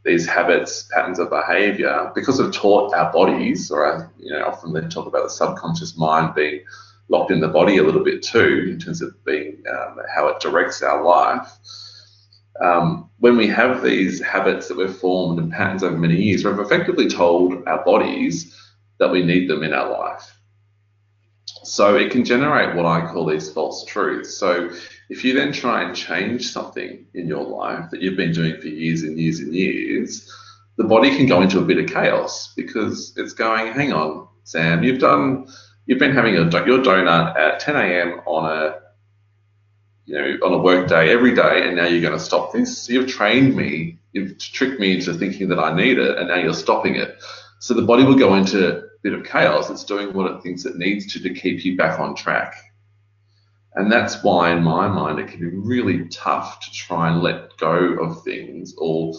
[0.04, 4.72] these habits, patterns of behavior, because we've taught our bodies, or our, you know, often
[4.72, 6.62] they talk about the subconscious mind being
[7.08, 10.40] locked in the body a little bit too, in terms of being um, how it
[10.40, 11.50] directs our life.
[12.62, 16.58] Um, when we have these habits that we've formed and patterns over many years, we've
[16.58, 18.56] effectively told our bodies
[18.98, 20.39] that we need them in our life.
[21.62, 24.34] So it can generate what I call these false truths.
[24.34, 24.70] So
[25.08, 28.68] if you then try and change something in your life that you've been doing for
[28.68, 30.32] years and years and years,
[30.76, 34.82] the body can go into a bit of chaos because it's going, hang on, Sam,
[34.82, 35.46] you've done,
[35.86, 38.20] you've been having a, your donut at 10 a.m.
[38.26, 38.80] on a,
[40.06, 42.88] you know, on a work day every day, and now you're going to stop this.
[42.88, 46.54] You've trained me, you've tricked me into thinking that I need it, and now you're
[46.54, 47.22] stopping it.
[47.58, 49.70] So the body will go into bit of chaos.
[49.70, 52.54] It's doing what it thinks it needs to to keep you back on track.
[53.74, 57.56] And that's why, in my mind, it can be really tough to try and let
[57.56, 59.14] go of things or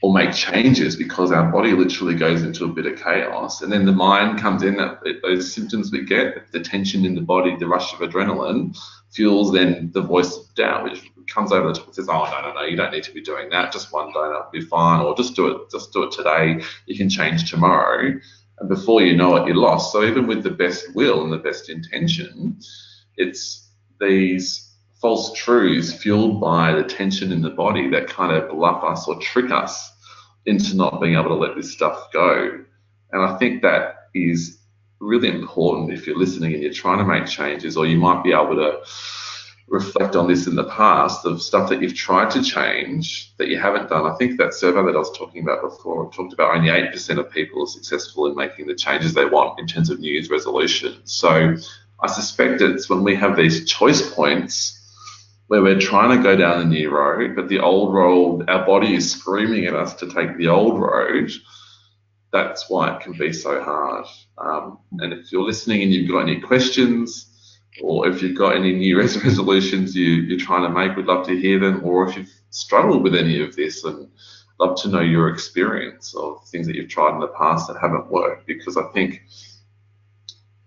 [0.00, 3.62] or make changes because our body literally goes into a bit of chaos.
[3.62, 7.20] And then the mind comes in, that those symptoms we get, the tension in the
[7.20, 8.78] body, the rush of adrenaline,
[9.10, 12.40] fuels then the voice of doubt, which comes over the top and says, "Oh no,
[12.42, 13.72] no, no, you don't need to be doing that.
[13.72, 16.62] Just one donut will be fine, or just do it, just do it today.
[16.86, 18.20] You can change tomorrow."
[18.60, 19.92] And before you know it, you're lost.
[19.92, 22.58] So even with the best will and the best intention,
[23.16, 24.64] it's these
[25.00, 29.18] false truths fueled by the tension in the body that kind of bluff us or
[29.20, 29.92] trick us
[30.46, 32.64] into not being able to let this stuff go.
[33.12, 34.58] And I think that is
[35.00, 38.32] really important if you're listening and you're trying to make changes, or you might be
[38.32, 38.80] able to
[39.68, 43.58] reflect on this in the past of stuff that you've tried to change that you
[43.58, 44.06] haven't done.
[44.10, 47.30] I think that survey that I was talking about before talked about only 8% of
[47.30, 51.12] people are successful in making the changes they want in terms of New Year's resolutions.
[51.12, 51.56] So
[52.00, 54.74] I suspect it's when we have these choice points
[55.48, 58.94] where we're trying to go down the new road, but the old road, our body
[58.94, 61.30] is screaming at us to take the old road.
[62.32, 64.06] That's why it can be so hard.
[64.36, 67.27] Um, and if you're listening and you've got any questions,
[67.82, 71.38] or if you've got any new resolutions you, you're trying to make, we'd love to
[71.38, 71.80] hear them.
[71.84, 74.08] Or if you've struggled with any of this and
[74.58, 78.10] love to know your experience of things that you've tried in the past that haven't
[78.10, 79.22] worked, because I think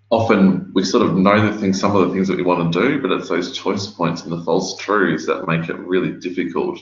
[0.09, 2.79] often we sort of know the things, some of the things that we want to
[2.79, 6.79] do, but it's those choice points and the false truths that make it really difficult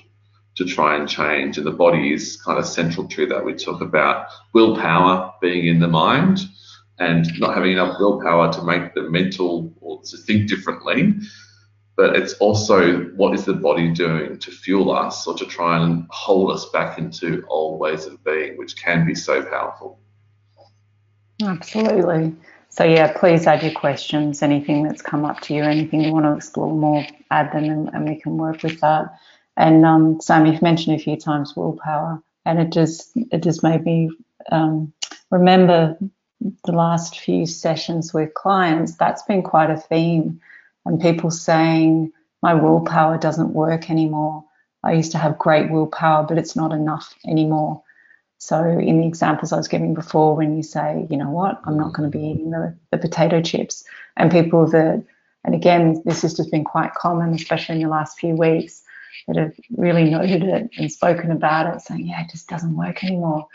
[0.56, 1.58] to try and change.
[1.58, 3.46] And the body is kind of central to that.
[3.46, 6.40] We talk about willpower being in the mind
[7.00, 11.16] and not having enough willpower to make the mental or to think differently.
[11.96, 16.06] But it's also what is the body doing to fuel us or to try and
[16.10, 20.00] hold us back into old ways of being, which can be so powerful.
[21.44, 22.36] Absolutely.
[22.70, 26.26] So yeah, please add your questions, anything that's come up to you, anything you want
[26.26, 29.14] to explore more, add them and, and we can work with that.
[29.58, 33.84] And um, Sam, you've mentioned a few times willpower, and it just it just made
[33.84, 34.10] me
[34.54, 34.94] um,
[35.32, 35.98] remember
[36.42, 38.96] the last few sessions with clients.
[38.96, 40.40] That's been quite a theme,
[40.86, 44.46] and people saying my willpower doesn't work anymore.
[44.84, 47.84] I used to have great willpower, but it's not enough anymore.
[48.38, 51.78] So in the examples I was giving before, when you say, you know what, I'm
[51.78, 53.84] not going to be eating the, the potato chips,
[54.16, 55.04] and people that,
[55.44, 58.84] and again, this has just been quite common, especially in the last few weeks,
[59.28, 63.04] that have really noted it and spoken about it, saying, yeah, it just doesn't work
[63.04, 63.48] anymore.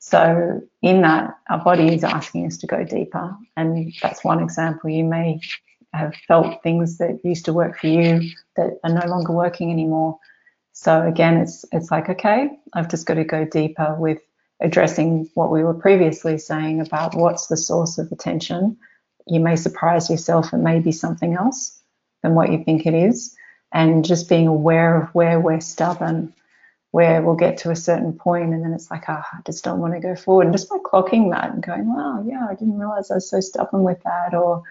[0.00, 4.88] So in that, our body is asking us to go deeper, and that's one example.
[4.90, 5.40] You may
[5.92, 10.18] have felt things that used to work for you that are no longer working anymore.
[10.72, 14.22] So again, it's it's like okay, I've just got to go deeper with
[14.60, 18.78] addressing what we were previously saying about what's the source of attention.
[19.26, 21.78] You may surprise yourself and maybe something else
[22.22, 23.36] than what you think it is.
[23.72, 26.32] And just being aware of where we're stubborn,
[26.92, 29.78] where we'll get to a certain point and then it's like, oh, I just don't
[29.78, 30.46] want to go forward.
[30.46, 33.40] And just by clocking that and going, wow, yeah, I didn't realize I was so
[33.40, 34.34] stubborn with that.
[34.34, 34.62] Or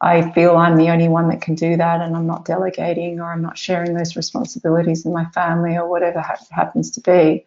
[0.00, 3.30] I feel I'm the only one that can do that and I'm not delegating or
[3.30, 7.44] I'm not sharing those responsibilities in my family or whatever ha- happens to be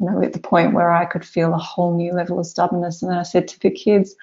[0.00, 3.02] you know, at the point where I could feel a whole new level of stubbornness.
[3.02, 4.14] And then I said to the kids,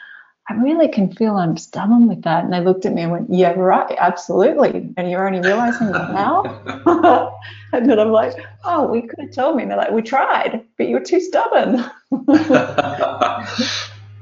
[0.49, 2.45] I really can feel I'm stubborn with that.
[2.45, 4.93] And they looked at me and went, Yeah, right, absolutely.
[4.95, 6.61] And you're only realizing that now?
[7.73, 8.33] and then I'm like,
[8.63, 9.63] Oh, we could have told me.
[9.63, 11.77] And they're like, We tried, but you were too stubborn.
[11.79, 11.89] so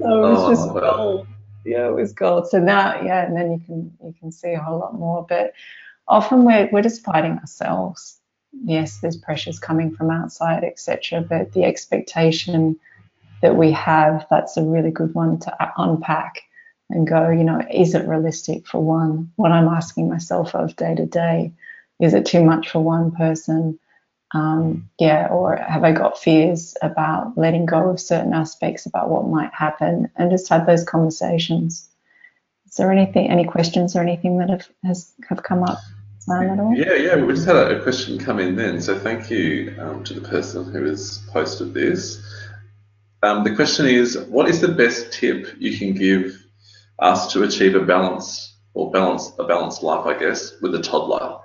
[0.00, 1.26] was oh, just gold.
[1.64, 2.48] Yeah, it was gold.
[2.48, 5.24] So now, yeah, and then you can you can see a whole lot more.
[5.28, 5.52] But
[6.08, 8.18] often we're we're just fighting ourselves.
[8.64, 11.20] Yes, there's pressures coming from outside, etc.
[11.20, 12.78] But the expectation
[13.42, 16.42] that we have, that's a really good one to unpack
[16.90, 19.32] and go, you know, is it realistic for one?
[19.36, 21.52] What I'm asking myself of day to day,
[22.00, 23.78] is it too much for one person?
[24.32, 29.28] Um, yeah, or have I got fears about letting go of certain aspects about what
[29.28, 31.88] might happen and just have those conversations?
[32.66, 35.78] Is there anything, any questions or anything that have has have come up?
[36.28, 38.80] Yeah, yeah, we just had a, question come in then.
[38.80, 42.20] So thank you um, to the person who has posted this.
[43.26, 46.46] Um, the question is, what is the best tip you can give
[47.00, 51.38] us to achieve a balance or balance a balanced life, I guess, with a toddler?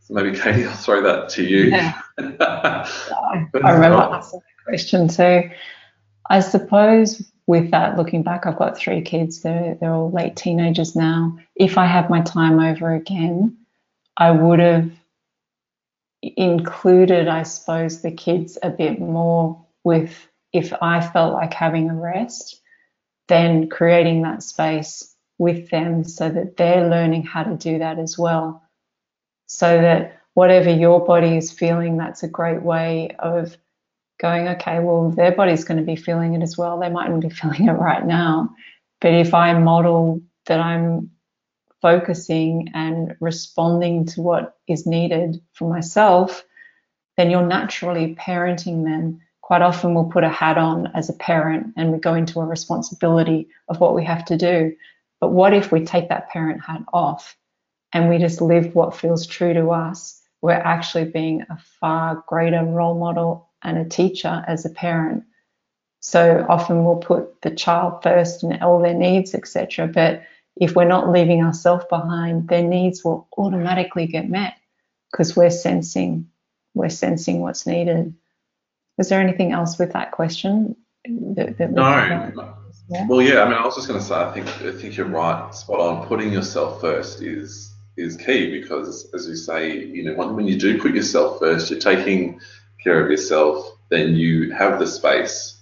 [0.00, 1.66] So maybe Katie, I'll throw that to you.
[1.66, 2.00] Yeah.
[2.18, 5.50] I remember asking that question too.
[6.28, 9.42] I suppose with that, looking back, I've got three kids.
[9.42, 11.38] They're they're all late teenagers now.
[11.54, 13.56] If I had my time over again,
[14.16, 14.90] I would have
[16.22, 21.94] included, I suppose, the kids a bit more with if I felt like having a
[21.94, 22.60] rest,
[23.28, 28.18] then creating that space with them so that they're learning how to do that as
[28.18, 28.62] well.
[29.46, 33.56] So that whatever your body is feeling, that's a great way of
[34.20, 36.78] going, okay, well, their body's going to be feeling it as well.
[36.78, 38.54] They mightn't be feeling it right now.
[39.00, 41.10] But if I model that I'm
[41.80, 46.44] focusing and responding to what is needed for myself,
[47.16, 51.74] then you're naturally parenting them quite often we'll put a hat on as a parent
[51.76, 54.74] and we go into a responsibility of what we have to do.
[55.20, 57.36] But what if we take that parent hat off
[57.92, 60.20] and we just live what feels true to us?
[60.40, 65.24] We're actually being a far greater role model and a teacher as a parent.
[66.00, 69.86] So often we'll put the child first and all their needs, etc.
[69.86, 70.22] But
[70.56, 74.54] if we're not leaving ourselves behind, their needs will automatically get met
[75.10, 76.28] because we're sensing
[76.74, 78.14] we're sensing what's needed.
[79.02, 80.76] Was there anything else with that question?
[81.34, 82.52] That, that no.
[82.88, 83.04] Yeah?
[83.08, 83.42] Well, yeah.
[83.42, 85.80] I mean, I was just going to say, I think I think you're right, spot
[85.80, 86.06] on.
[86.06, 90.56] Putting yourself first is is key because, as you say, you know, when, when you
[90.56, 92.38] do put yourself first, you're taking
[92.80, 93.76] care of yourself.
[93.88, 95.60] Then you have the space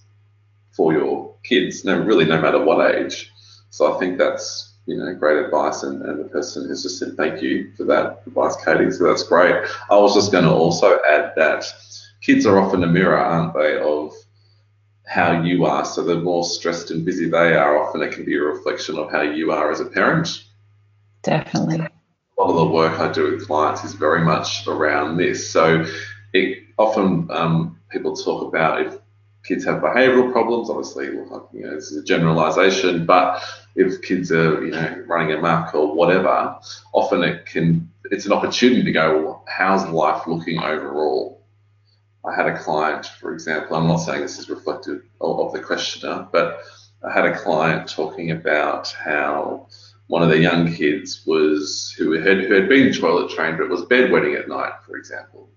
[0.72, 1.82] for your kids.
[1.82, 3.32] No, really, no matter what age.
[3.70, 7.16] So I think that's you know great advice, and, and the person has just said
[7.16, 8.90] thank you for that advice, Katie.
[8.90, 9.64] So that's great.
[9.88, 11.64] I was just going to also add that
[12.20, 14.14] kids are often a mirror, aren't they, of
[15.06, 15.84] how you are.
[15.84, 19.10] So the more stressed and busy they are, often it can be a reflection of
[19.10, 20.44] how you are as a parent.
[21.22, 21.80] Definitely.
[21.80, 25.50] A lot of the work I do with clients is very much around this.
[25.50, 25.84] So
[26.32, 28.98] it often um, people talk about if
[29.44, 30.70] kids have behavioural problems.
[30.70, 33.42] Obviously, you know, this is a generalisation, but
[33.74, 36.56] if kids are you know running amok or whatever,
[36.92, 41.39] often it can it's an opportunity to go, well, how's life looking overall?
[42.24, 46.28] I had a client, for example, I'm not saying this is reflective of, the questioner,
[46.30, 46.60] but
[47.02, 49.68] I had a client talking about how
[50.08, 53.82] one of the young kids was who had, who had been toilet trained but was
[53.82, 55.48] bedwetting at night, for example.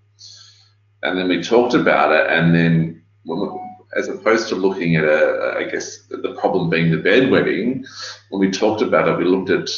[1.02, 3.04] And then we talked about it, and then
[3.98, 7.86] as opposed to looking at a, I guess the problem being the bedwetting,
[8.30, 9.70] when we talked about it, we looked at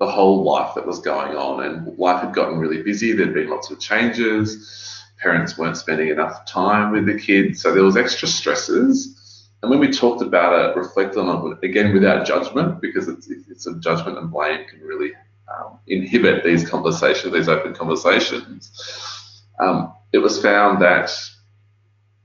[0.00, 3.12] the whole life that was going on, and life had gotten really busy.
[3.12, 7.84] There'd been lots of changes parents weren't spending enough time with the kids, so there
[7.84, 9.48] was extra stresses.
[9.62, 13.66] And when we talked about it, reflected on it again without judgment, because it's, it's
[13.66, 15.12] a judgment and blame can really
[15.54, 19.42] um, inhibit these conversations, these open conversations.
[19.58, 21.10] Um, it was found that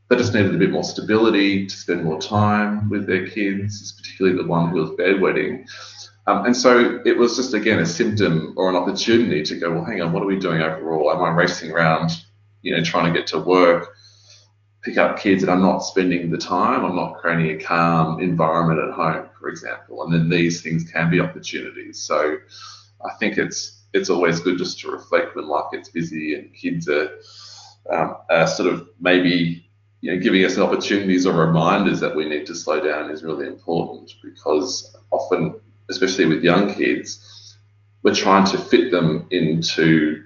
[0.10, 4.38] they just needed a bit more stability to spend more time with their kids, particularly
[4.38, 5.68] the one who was bedwetting.
[6.28, 9.84] Um, and so it was just again a symptom or an opportunity to go, well,
[9.84, 11.12] hang on, what are we doing overall?
[11.12, 12.12] Am I racing around
[12.66, 13.96] you know, trying to get to work,
[14.82, 16.84] pick up kids, and I'm not spending the time.
[16.84, 20.04] I'm not creating a calm environment at home, for example.
[20.04, 22.02] And then these things can be opportunities.
[22.02, 22.38] So
[23.06, 26.90] I think it's it's always good just to reflect when life gets busy and kids
[26.90, 27.12] are,
[27.94, 29.70] um, are sort of maybe
[30.02, 33.46] you know giving us opportunities or reminders that we need to slow down is really
[33.46, 35.54] important because often,
[35.92, 37.58] especially with young kids,
[38.02, 40.24] we're trying to fit them into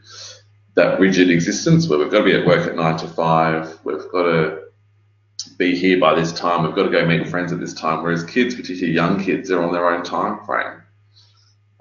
[0.80, 4.10] that rigid existence where we've got to be at work at nine to five, we've
[4.14, 4.62] got to
[5.58, 6.64] be here by this time.
[6.64, 8.02] We've got to go meet friends at this time.
[8.02, 10.82] Whereas kids, particularly young kids, they're on their own time frame.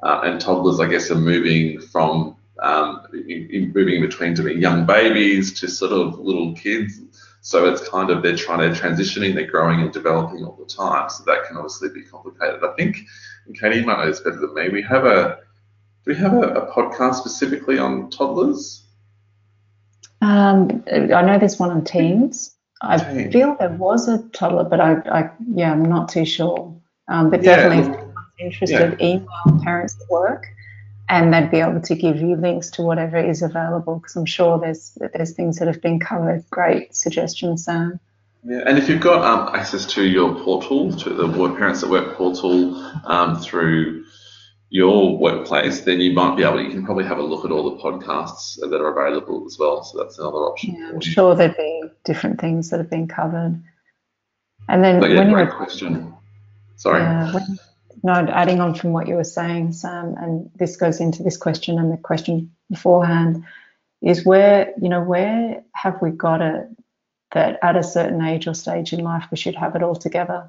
[0.03, 4.85] Uh, and toddlers, I guess, are moving from um, moving in between to being young
[4.85, 7.01] babies to sort of little kids.
[7.41, 11.09] So it's kind of they're trying to transitioning, they're growing and developing all the time.
[11.09, 12.65] So that can obviously be complicated.
[12.65, 12.99] I think,
[13.47, 14.71] and Katie, you might know this better than me.
[14.71, 15.39] We have a
[16.05, 18.87] do we have a, a podcast specifically on toddlers?
[20.21, 22.55] Um, I know there's one on teens.
[22.81, 22.99] I
[23.31, 26.75] feel there was a toddler, but I, I yeah, I'm not too sure.
[27.09, 29.07] Um, but yeah, definitely, interested, yeah.
[29.07, 30.47] email parents at work,
[31.09, 34.59] and they'd be able to give you links to whatever is available because I'm sure
[34.59, 36.49] there's there's things that have been covered.
[36.51, 37.99] Great suggestion, Sam.
[38.45, 42.17] Yeah, and if you've got um, access to your portal, to the Parents at Work
[42.17, 44.05] portal um, through
[44.71, 46.63] your workplace, then you might be able.
[46.63, 49.83] You can probably have a look at all the podcasts that are available as well.
[49.83, 50.77] So that's another option.
[50.79, 53.63] Yeah, I'm sure there'd be different things that have been covered.
[54.69, 56.15] And then but yeah, when great you question.
[56.77, 57.01] Sorry.
[57.01, 57.59] Yeah, when,
[58.03, 61.79] no, adding on from what you were saying, Sam, and this goes into this question
[61.79, 63.45] and the question beforehand,
[64.03, 66.69] is where you know where have we got it
[67.33, 70.49] that at a certain age or stage in life we should have it all together?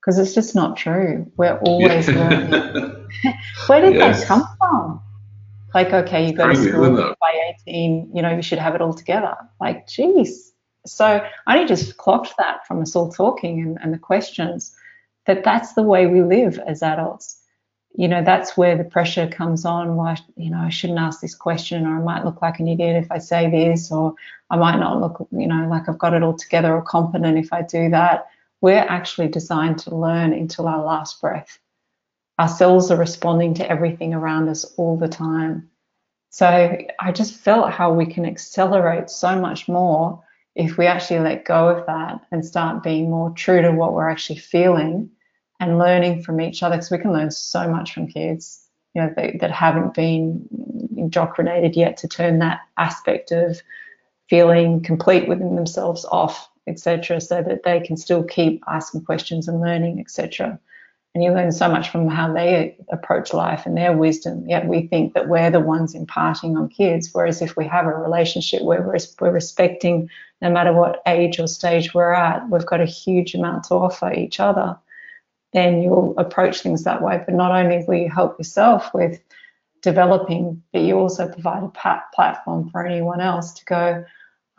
[0.00, 1.30] Because it's just not true.
[1.36, 2.14] We're always yeah.
[2.50, 2.50] learning.
[3.66, 4.20] where did yes.
[4.20, 5.02] that come from?
[5.74, 8.94] Like, okay, you go to school by 18, you know, you should have it all
[8.94, 9.36] together.
[9.60, 10.52] Like, geez.
[10.86, 14.74] So I only just clocked that from us all talking and, and the questions
[15.26, 17.36] that that's the way we live as adults.
[17.94, 19.96] You know, that's where the pressure comes on.
[19.96, 23.02] Why, you know, I shouldn't ask this question, or I might look like an idiot
[23.02, 24.14] if I say this, or
[24.48, 27.52] I might not look, you know, like I've got it all together or competent if
[27.52, 28.28] I do that.
[28.60, 31.58] We're actually designed to learn until our last breath.
[32.38, 35.70] Our cells are responding to everything around us all the time.
[36.30, 40.22] So I just felt how we can accelerate so much more
[40.54, 44.08] if we actually let go of that and start being more true to what we're
[44.08, 45.10] actually feeling
[45.58, 49.12] and learning from each other because we can learn so much from kids you know
[49.16, 50.46] they, that haven't been
[50.96, 53.60] indoctrinated yet to turn that aspect of
[54.28, 59.60] feeling complete within themselves off etc so that they can still keep asking questions and
[59.60, 60.58] learning etc
[61.14, 64.86] and you learn so much from how they approach life and their wisdom yet we
[64.86, 68.82] think that we're the ones imparting on kids whereas if we have a relationship where
[68.82, 70.08] we're, we're respecting
[70.40, 74.12] no matter what age or stage we're at we've got a huge amount to offer
[74.12, 74.78] each other
[75.52, 77.22] then you'll approach things that way.
[77.24, 79.20] But not only will you help yourself with
[79.82, 81.72] developing, but you also provide a
[82.14, 84.04] platform for anyone else to go,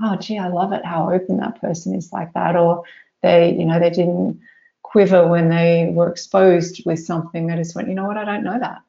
[0.04, 2.56] oh, gee, I love it how open that person is like that.
[2.56, 2.84] Or
[3.22, 4.40] they, you know, they didn't
[4.84, 7.48] quiver when they were exposed with something.
[7.48, 8.82] They just went, you know what, I don't know that.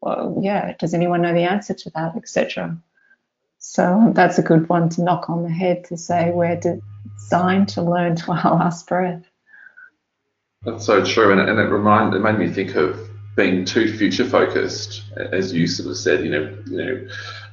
[0.00, 2.76] Well, yeah, does anyone know the answer to that, etc.
[3.58, 7.82] So that's a good one to knock on the head to say we're designed to
[7.82, 9.24] learn to our last breath.
[10.62, 12.98] That's so true, and, and it remind it made me think of
[13.36, 16.24] being too future focused, as you sort of said.
[16.24, 17.08] You know, you know,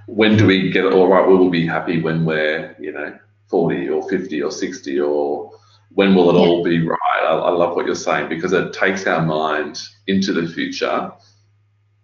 [0.07, 1.25] when do we get it all right?
[1.25, 5.51] Will We will be happy when we're, you know, 40 or 50 or 60, or
[5.89, 6.39] when will it yeah.
[6.39, 6.97] all be right?
[7.23, 11.11] I, I love what you're saying because it takes our mind into the future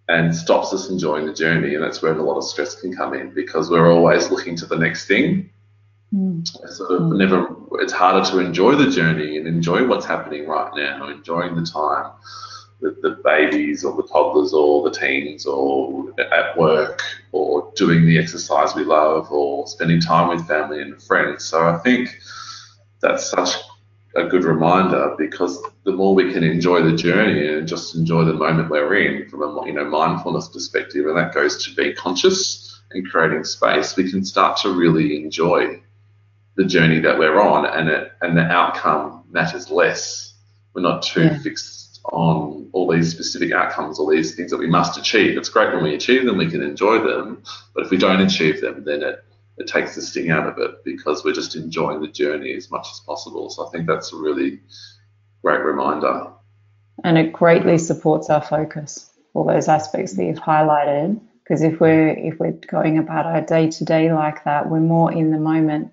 [0.10, 3.14] and stops us enjoying the journey, and that's where a lot of stress can come
[3.14, 5.50] in because we're always looking to the next thing
[6.14, 6.48] Mm.
[6.70, 7.18] Sort of mm.
[7.18, 7.48] never.
[7.82, 12.12] It's harder to enjoy the journey and enjoy what's happening right now, enjoying the time
[12.80, 17.02] with the babies or the toddlers or the teens or at work
[17.32, 21.46] or doing the exercise we love or spending time with family and friends.
[21.46, 22.18] So I think
[23.02, 23.56] that's such
[24.16, 28.34] a good reminder because the more we can enjoy the journey and just enjoy the
[28.34, 32.82] moment we're in from a you know mindfulness perspective, and that goes to being conscious
[32.92, 35.82] and creating space, we can start to really enjoy
[36.56, 40.34] the journey that we're on, and it and the outcome matters less.
[40.74, 41.40] We're not too yeah.
[41.40, 45.38] fixed on all these specific outcomes, all these things that we must achieve.
[45.38, 47.44] It's great when we achieve them, we can enjoy them,
[47.74, 49.24] but if we don't achieve them, then it
[49.60, 52.88] it takes the sting out of it because we're just enjoying the journey as much
[52.92, 53.50] as possible.
[53.50, 54.60] So I think that's a really
[55.44, 56.28] great reminder.
[57.04, 61.20] And it greatly supports our focus, all those aspects that you've highlighted.
[61.44, 65.12] Because if we're if we're going about our day to day like that, we're more
[65.12, 65.92] in the moment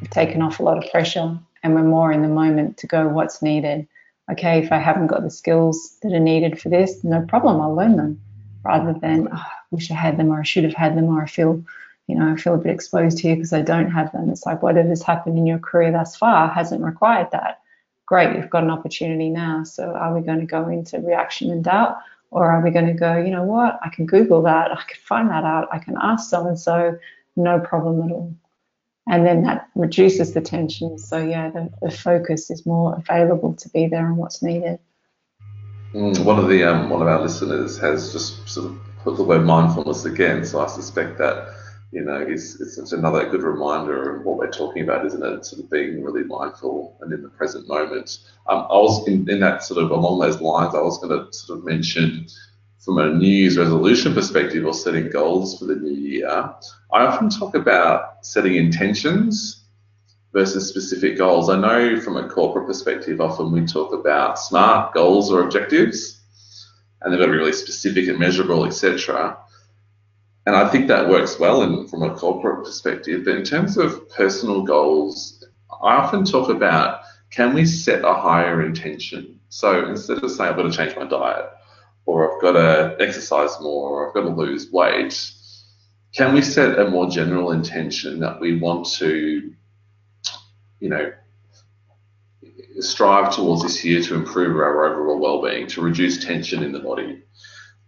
[0.00, 3.08] We've taken off a lot of pressure and we're more in the moment to go
[3.08, 3.86] what's needed.
[4.30, 7.74] Okay, if I haven't got the skills that are needed for this, no problem, I'll
[7.74, 8.20] learn them
[8.64, 11.22] rather than, oh, I wish I had them or I should have had them or
[11.22, 11.64] I feel,
[12.06, 14.30] you know, I feel a bit exposed here because I don't have them.
[14.30, 17.60] It's like whatever's happened in your career thus far hasn't required that.
[18.06, 19.64] Great, you've got an opportunity now.
[19.64, 21.96] So are we going to go into reaction and doubt
[22.30, 25.00] or are we going to go, you know what, I can Google that, I can
[25.02, 26.96] find that out, I can ask so and so,
[27.36, 28.32] no problem at all
[29.10, 30.96] and then that reduces the tension.
[30.96, 34.78] So yeah, the, the focus is more available to be there on what's needed.
[35.92, 39.24] Mm, one of the um, one of our listeners has just sort of put the
[39.24, 41.48] word mindfulness again, so I suspect that
[41.90, 45.44] you know is it's another good reminder of what we're talking about, isn't it?
[45.44, 48.18] Sort of being really mindful and in the present moment.
[48.46, 50.76] Um, I was in, in that sort of along those lines.
[50.76, 52.28] I was going to sort of mention
[52.80, 57.28] from a New Year's resolution perspective or setting goals for the new year, I often
[57.28, 59.64] talk about setting intentions
[60.32, 61.50] versus specific goals.
[61.50, 66.20] I know from a corporate perspective, often we talk about SMART goals or objectives,
[67.02, 69.36] and they've got to be really specific and measurable, etc.
[70.46, 73.24] And I think that works well in, from a corporate perspective.
[73.26, 75.44] But in terms of personal goals,
[75.82, 79.38] I often talk about can we set a higher intention?
[79.50, 81.46] So instead of saying I've got to change my diet,
[82.10, 85.32] or I've got to exercise more, or I've got to lose weight,
[86.12, 89.52] can we set a more general intention that we want to,
[90.80, 91.12] you know,
[92.80, 97.22] strive towards this year to improve our overall well-being, to reduce tension in the body,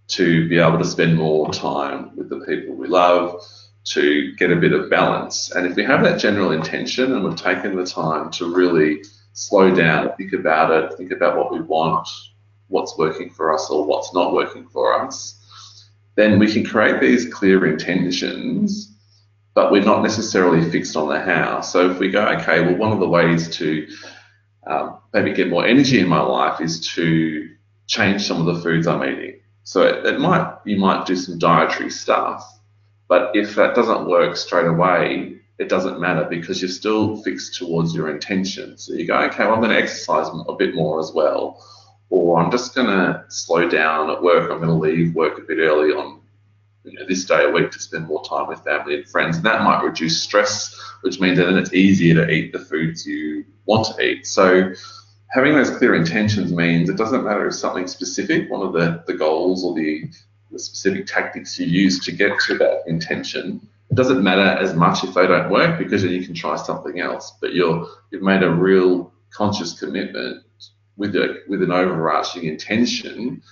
[0.09, 3.43] to be able to spend more time with the people we love,
[3.85, 5.51] to get a bit of balance.
[5.51, 9.03] And if we have that general intention and we've taken the time to really
[9.33, 12.09] slow down, think about it, think about what we want,
[12.73, 15.39] what's working for us or what's not working for us,
[16.17, 18.97] then we can create these clear intentions,
[19.55, 21.61] but we're not necessarily fixed on the how.
[21.61, 23.87] So if we go, okay, well, one of the ways to
[24.67, 27.49] um, maybe get more energy in my life is to
[27.87, 29.41] change some of the foods I'm eating.
[29.65, 32.43] So it, it might you might do some dietary stuff,
[33.07, 37.95] but if that doesn't work straight away, it doesn't matter because you're still fixed towards
[37.95, 38.79] your intention.
[38.79, 41.63] So you go, okay, well, I'm going to exercise a bit more as well
[42.13, 44.51] or I'm just going to slow down at work.
[44.51, 46.21] I'm going to leave work a bit early on
[46.85, 49.37] you know, this day a week to spend more time with family and friends.
[49.37, 53.07] And that might reduce stress, which means that then it's easier to eat the foods
[53.07, 54.27] you want to eat.
[54.27, 54.75] So
[55.31, 59.15] having those clear intentions means it doesn't matter if something specific, one of the, the
[59.15, 60.05] goals or the,
[60.51, 65.03] the specific tactics you use to get to that intention, it doesn't matter as much
[65.03, 67.33] if they don't work because then you can try something else.
[67.41, 70.45] But you're you've made a real conscious commitment
[70.97, 73.43] with a, with an overarching intention,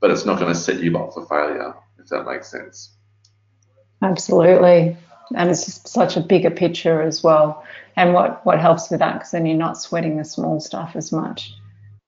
[0.00, 2.96] but it's not going to set you up for failure, if that makes sense.
[4.02, 4.96] Absolutely.
[5.34, 7.64] And it's just such a bigger picture as well.
[7.96, 11.12] And what, what helps with that, because then you're not sweating the small stuff as
[11.12, 11.52] much.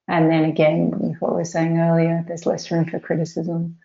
[0.07, 3.77] And then again, what we were saying earlier, there's less room for criticism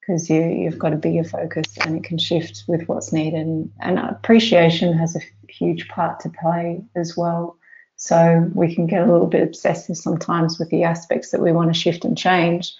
[0.00, 3.40] because you, you've got a bigger focus and it can shift with what's needed.
[3.40, 7.56] And, and appreciation has a huge part to play as well.
[8.00, 11.68] So we can get a little bit obsessive sometimes with the aspects that we want
[11.68, 12.74] to shift and change.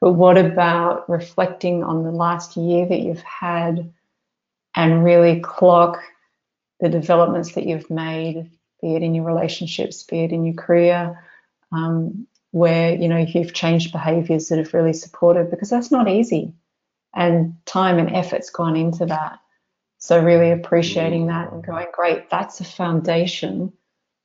[0.00, 3.92] But what about reflecting on the last year that you've had
[4.74, 6.00] and really clock
[6.80, 8.50] the developments that you've made,
[8.82, 11.22] be it in your relationships, be it in your career,
[11.70, 15.50] um, where you know you've changed behaviors that have really supported?
[15.52, 16.52] Because that's not easy.
[17.14, 19.38] And time and effort's gone into that.
[19.98, 23.72] So really appreciating that and going great that's a foundation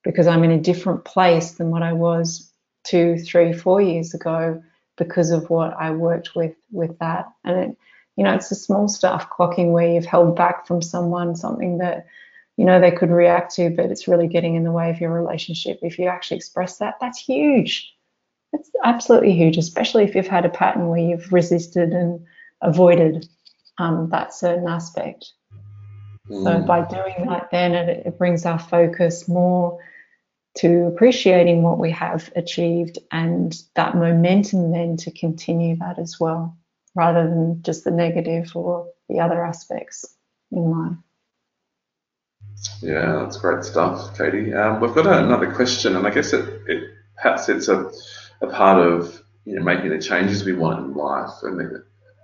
[0.04, 2.51] because I'm in a different place than what I was
[2.84, 4.62] two, three, four years ago
[4.97, 7.32] because of what I worked with with that.
[7.43, 7.78] And it,
[8.16, 12.06] you know, it's the small stuff, clocking where you've held back from someone something that
[12.58, 15.12] you know they could react to, but it's really getting in the way of your
[15.12, 15.80] relationship.
[15.82, 17.91] If you actually express that, that's huge.
[18.51, 22.24] It's absolutely huge, especially if you've had a pattern where you've resisted and
[22.62, 23.28] avoided
[23.80, 25.32] um, that certain aspect.
[26.30, 26.43] Mm.
[26.43, 29.80] So by doing that, then it, it brings our focus more
[30.56, 36.58] to appreciating what we have achieved and that momentum then to continue that as well,
[36.95, 40.16] rather than just the negative or the other aspects
[40.51, 40.97] in life.
[42.82, 44.54] Yeah, that's great stuff, Katie.
[44.54, 46.84] Um, we've got another question, and I guess it, it
[47.16, 47.91] perhaps it's a,
[48.41, 51.60] a part of you know making the changes we want in life, and,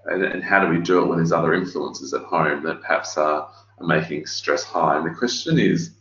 [0.06, 3.18] and, and how do we do it when there's other influences at home that perhaps
[3.18, 3.50] are,
[3.80, 4.98] are making stress high?
[4.98, 5.96] And the question is,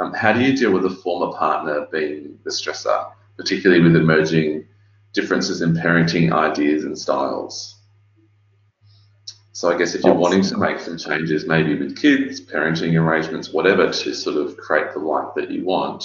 [0.00, 4.66] um, how do you deal with a former partner being the stressor, particularly with emerging
[5.12, 7.76] differences in parenting ideas and styles?
[9.52, 13.52] So I guess if you're wanting to make some changes, maybe with kids, parenting arrangements,
[13.52, 16.02] whatever, to sort of create the life that you want,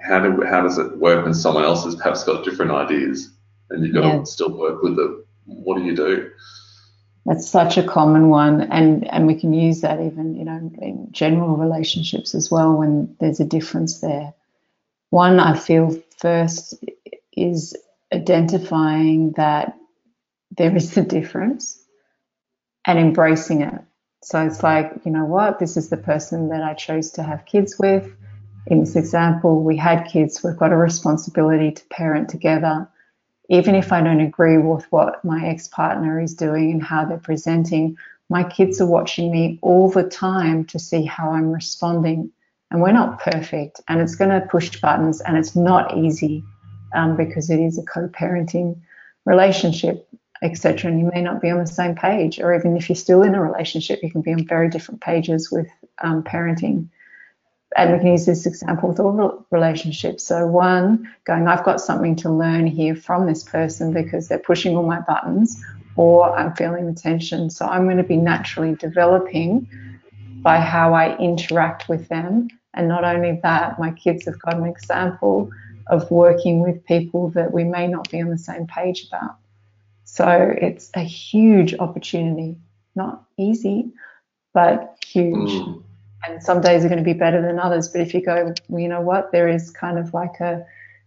[0.00, 3.34] how do how does it work when someone else has perhaps got different ideas
[3.68, 4.20] and you've got yeah.
[4.20, 5.26] to still work with them?
[5.44, 6.30] What do you do?
[7.26, 11.08] That's such a common one, and and we can use that even you know in
[11.12, 14.34] general relationships as well when there's a difference there.
[15.10, 16.74] One I feel first
[17.36, 17.76] is
[18.14, 19.76] identifying that
[20.58, 21.82] there is a difference
[22.86, 23.74] and embracing it
[24.22, 27.46] So it's like, you know what, this is the person that I chose to have
[27.46, 28.12] kids with.
[28.66, 32.88] In this example, we had kids, we've got a responsibility to parent together.
[33.50, 37.18] Even if I don't agree with what my ex partner is doing and how they're
[37.18, 37.98] presenting,
[38.30, 42.30] my kids are watching me all the time to see how I'm responding.
[42.70, 46.44] And we're not perfect, and it's going to push buttons, and it's not easy
[46.94, 48.80] um, because it is a co parenting
[49.26, 50.06] relationship
[50.42, 50.90] etc.
[50.90, 53.34] And you may not be on the same page, or even if you're still in
[53.34, 55.68] a relationship, you can be on very different pages with
[56.02, 56.88] um, parenting.
[57.76, 60.24] And we can use this example with all relationships.
[60.24, 64.76] So, one, going, I've got something to learn here from this person because they're pushing
[64.76, 65.62] all my buttons,
[65.94, 67.48] or I'm feeling the tension.
[67.48, 69.68] So, I'm going to be naturally developing
[70.42, 72.48] by how I interact with them.
[72.74, 75.50] And not only that, my kids have got an example
[75.86, 79.36] of working with people that we may not be on the same page about.
[80.04, 82.56] So it's a huge opportunity,
[82.94, 83.92] not easy,
[84.52, 85.50] but huge.
[85.50, 85.82] Mm.
[86.26, 87.88] And some days are going to be better than others.
[87.88, 90.64] But if you go, well, you know what, there is kind of like a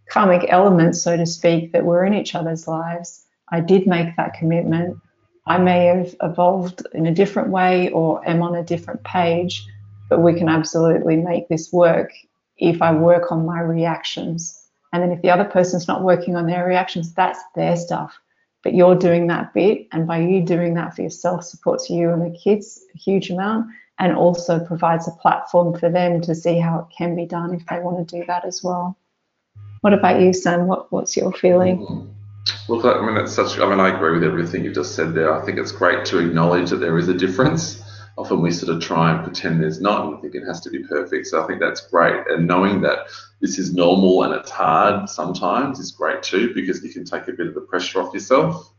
[0.08, 3.24] karmic element, so to speak, that we're in each other's lives.
[3.50, 4.98] I did make that commitment.
[5.46, 9.66] I may have evolved in a different way or am on a different page,
[10.08, 12.10] but we can absolutely make this work
[12.56, 14.68] if I work on my reactions.
[14.92, 18.18] And then if the other person's not working on their reactions, that's their stuff
[18.64, 22.22] but you're doing that bit and by you doing that for yourself supports you and
[22.22, 23.66] the kids a huge amount
[23.98, 27.64] and also provides a platform for them to see how it can be done if
[27.66, 28.96] they want to do that as well
[29.84, 32.10] what about you sam what, what's your feeling.
[32.70, 33.58] Look, I mean, it's such.
[33.58, 35.34] I mean, I agree with everything you've just said there.
[35.34, 37.82] I think it's great to acknowledge that there is a difference.
[38.16, 40.84] Often we sort of try and pretend there's not, and think it has to be
[40.84, 41.26] perfect.
[41.26, 42.22] So I think that's great.
[42.28, 43.08] And knowing that
[43.42, 47.32] this is normal and it's hard sometimes is great too, because you can take a
[47.32, 48.73] bit of the pressure off yourself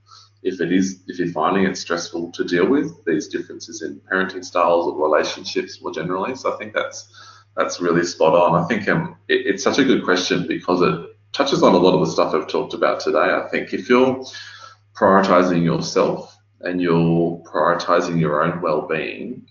[0.46, 4.46] if it is if you're finding it stressful to deal with these differences in parenting
[4.46, 6.36] styles or relationships more generally.
[6.36, 7.10] So I think that's
[7.58, 8.64] that's really spot on.
[8.64, 11.96] I think um, it, it's such a good question because it touches on a lot
[11.96, 13.18] of the stuff I've talked about today.
[13.18, 14.24] I think if you're
[14.93, 19.48] prioritizing yourself and you're prioritizing your own well-being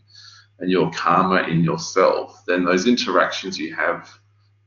[0.60, 4.08] and you're calmer in yourself, then those interactions you have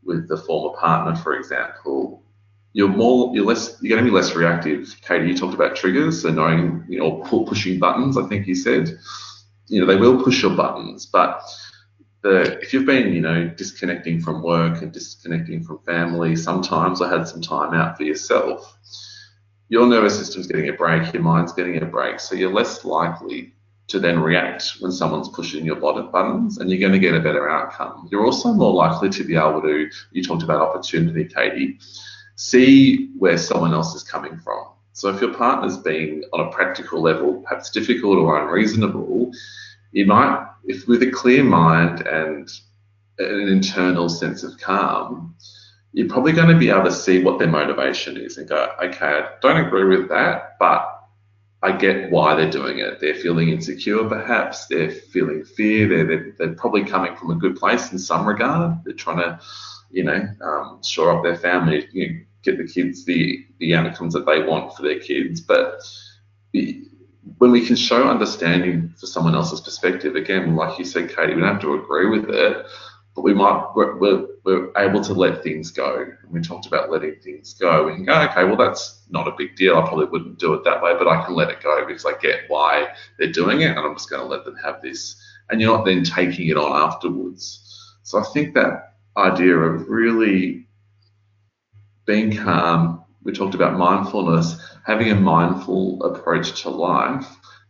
[0.04, 2.22] with the former partner, for example,
[2.78, 4.96] you're more you're less you're going to be less reactive.
[5.02, 8.20] Katie, you talked about triggers, so knowing you know pushing buttons.
[8.20, 8.96] I think you said,
[9.66, 11.42] you know, they will push your buttons, but
[12.22, 17.10] the if you've been you know disconnecting from work and disconnecting from family, sometimes I
[17.10, 18.78] had some time out for yourself.
[19.70, 23.56] Your nervous system's getting a break, your mind's getting a break, so you're less likely
[23.88, 27.50] to then react when someone's pushing your buttons and you're going to get a better
[27.50, 28.08] outcome.
[28.12, 31.80] You're also more likely to be able to, you talked about opportunity, Katie,
[32.38, 34.68] see where someone else is coming from.
[34.94, 39.32] So if your partner's being on a practical level, perhaps difficult or unreasonable,
[39.92, 42.50] you might, if with a clear mind and
[43.20, 45.36] an internal sense of calm,
[45.94, 49.06] you're probably going to be able to see what their motivation is and go, okay,
[49.06, 50.94] I don't agree with that, but
[51.64, 53.00] I get why they're doing it.
[53.00, 54.68] They're feeling insecure, perhaps.
[54.68, 55.88] They're feeling fear.
[55.88, 58.78] They're, they're, they're probably coming from a good place in some regard.
[58.84, 59.40] They're trying to,
[59.90, 62.20] you know, um, shore up their family, you know,
[62.56, 65.41] the kids the, the outcomes that they want for their kids.
[65.41, 65.82] But
[66.52, 71.41] when we can show understanding for someone else's perspective, again, like you said, Katie, we
[71.41, 72.66] don't have to agree with it,
[73.16, 76.06] but we might we're, we're, we're, able to let things go.
[76.22, 77.86] And we talked about letting things go.
[77.86, 79.76] We can go, okay, well that's not a big deal.
[79.78, 82.14] I probably wouldn't do it that way, but I can let it go because I
[82.20, 85.22] get why they're doing it, and I'm just going to let them have this.
[85.50, 87.64] And you're not then taking it on afterwards.
[88.04, 90.66] So I think that idea of really
[92.08, 97.28] being calm, um, we talked about mindfulness, having a mindful approach to life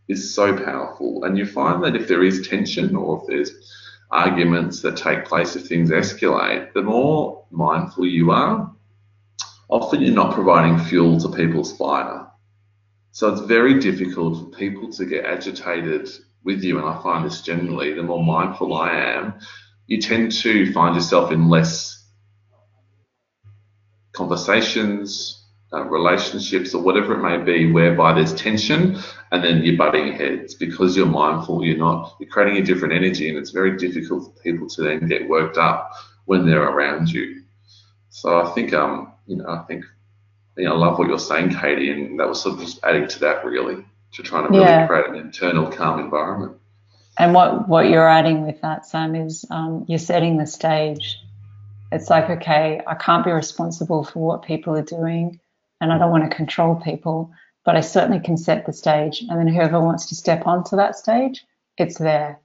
[0.08, 1.24] is so powerful.
[1.24, 3.52] And you find that if there is tension or if there's
[4.12, 8.72] arguments that take place, if things escalate, the more mindful you are,
[9.70, 12.28] often you're not providing fuel to people's fire.
[13.12, 16.08] So it's very difficult for people to get agitated
[16.44, 16.78] with you.
[16.78, 19.40] And I find this generally, the more mindful I am,
[19.88, 21.97] you tend to find yourself in less
[24.18, 25.44] conversations,
[25.74, 28.98] uh, relationships, or whatever it may be, whereby there's tension
[29.32, 33.30] and then you're butting heads because you're mindful, you're not, you're creating a different energy,
[33.30, 35.92] and it's very difficult for people to then get worked up
[36.26, 37.44] when they're around you.
[38.10, 39.86] So I think, um, you know, I think,
[40.58, 43.08] you know, I love what you're saying, Katie, and that was sort of just adding
[43.08, 44.88] to that really, to trying to really yeah.
[44.88, 46.54] create an internal calm environment.
[47.20, 51.18] And what, what you're adding with that, Sam, is um, you're setting the stage
[51.92, 55.40] it's like, okay, I can't be responsible for what people are doing
[55.82, 57.32] and I don't want to control people,
[57.64, 59.22] but I certainly can set the stage.
[59.22, 61.46] And then whoever wants to step onto that stage,
[61.78, 62.40] it's there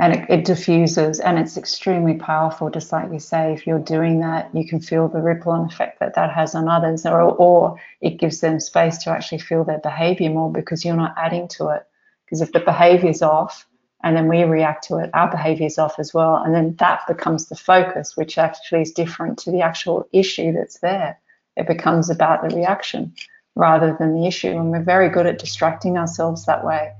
[0.00, 4.20] and it, it, diffuses and it's extremely powerful just like you say if you're doing
[4.20, 7.78] that you can feel the ripple and effect that that has on others or, or
[8.00, 11.68] it gives them space to actually feel their behavior more because you're not adding to
[11.68, 11.86] it
[12.24, 13.66] because if the behavior is off
[14.02, 17.00] and then we react to it our behavior is off as well and then that
[17.06, 21.18] becomes the focus which actually is different to the actual issue that's there.
[21.56, 23.14] It becomes about the reaction
[23.54, 26.92] rather than the issue and we're very good at distracting ourselves that way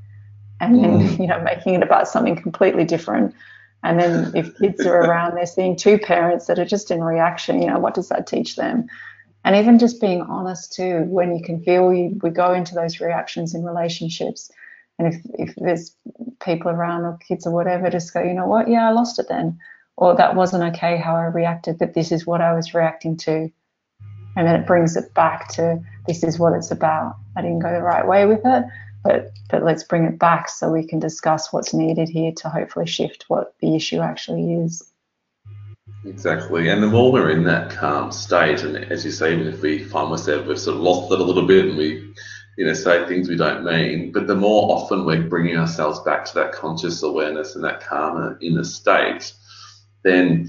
[0.60, 1.18] and then mm.
[1.20, 3.34] you know making it about something completely different.
[3.82, 7.62] And then if kids are around they're seeing two parents that are just in reaction
[7.62, 8.86] you know what does that teach them?
[9.42, 13.00] And even just being honest too when you can feel you, we go into those
[13.00, 14.50] reactions in relationships
[15.00, 15.96] and if, if there's
[16.40, 18.68] people around or kids or whatever just go you know what?
[18.68, 19.58] Yeah i lost it then.
[19.96, 23.50] Or that wasn't okay how i reacted but this is what i was reacting to.
[24.36, 27.16] And then it brings it back to this is what it's about.
[27.36, 28.64] I didn't go the right way with it
[29.02, 32.86] but but let's bring it back so we can discuss what's needed here to hopefully
[32.86, 34.86] shift what the issue actually is.
[36.04, 39.60] Exactly, and the more we're in that calm state, and as you say, even if
[39.60, 42.14] we find ourselves we've sort of lost it a little bit, and we,
[42.60, 46.26] you know, say things we don't mean, but the more often we're bringing ourselves back
[46.26, 49.32] to that conscious awareness and that calmer inner state,
[50.02, 50.46] then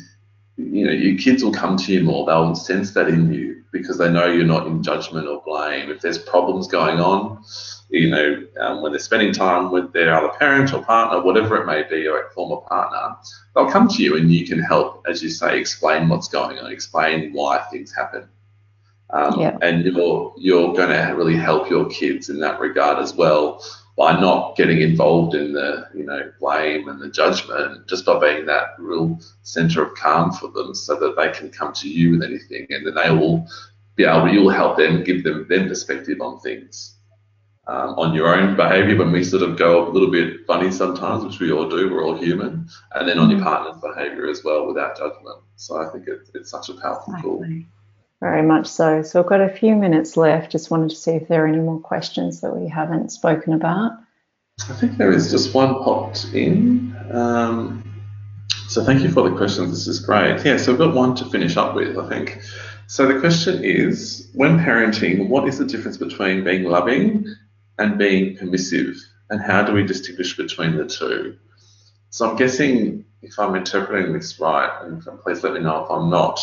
[0.58, 2.26] you know your kids will come to you more.
[2.26, 5.90] They'll sense that in you because they know you're not in judgment or blame.
[5.90, 7.42] If there's problems going on,
[7.88, 11.66] you know, um, when they're spending time with their other parent or partner, whatever it
[11.66, 13.16] may be, or a former partner,
[13.56, 16.74] they'll come to you and you can help, as you say, explain what's going on,
[16.74, 18.28] explain why things happen.
[19.14, 19.58] Um, yeah.
[19.62, 23.64] And you're, you're going to really help your kids in that regard as well
[23.98, 28.46] by not getting involved in the, you know, blame and the judgment, just by being
[28.46, 32.24] that real center of calm for them so that they can come to you with
[32.24, 33.46] anything and then they will
[33.96, 36.96] be able, you'll help them, give them their perspective on things
[37.68, 41.24] um, on your own behavior when we sort of go a little bit funny sometimes,
[41.24, 43.48] which we all do, we're all human, and then on your mm-hmm.
[43.48, 45.38] partner's behavior as well without judgment.
[45.56, 47.46] So I think it, it's such a powerful tool.
[48.22, 49.02] Very much so.
[49.02, 50.52] So we've got a few minutes left.
[50.52, 53.94] Just wanted to see if there are any more questions that we haven't spoken about.
[54.70, 56.96] I think there is just one popped in.
[57.12, 57.84] Um,
[58.68, 59.72] so thank you for the questions.
[59.72, 60.46] This is great.
[60.46, 62.42] Yeah, so we've got one to finish up with, I think.
[62.86, 67.26] So the question is, when parenting, what is the difference between being loving
[67.80, 68.98] and being permissive,
[69.30, 71.38] and how do we distinguish between the two?
[72.12, 76.10] So I'm guessing if I'm interpreting this right, and please let me know if I'm
[76.10, 76.40] not,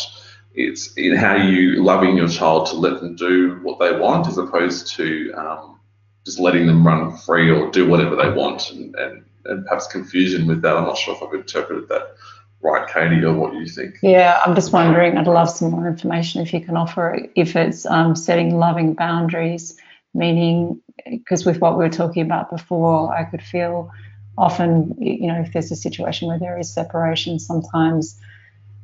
[0.59, 4.37] it's in how you loving your child to let them do what they want as
[4.37, 5.79] opposed to um,
[6.25, 10.47] just letting them run free or do whatever they want and, and, and perhaps confusion
[10.47, 10.75] with that.
[10.75, 12.15] I'm not sure if I've interpreted that
[12.61, 13.99] right, Katie, or what you think?
[14.01, 17.85] Yeah, I'm just wondering, I'd love some more information if you can offer if it's
[17.85, 19.77] um, setting loving boundaries,
[20.13, 23.89] meaning because with what we were talking about before, I could feel
[24.37, 28.19] often, you know, if there's a situation where there is separation, sometimes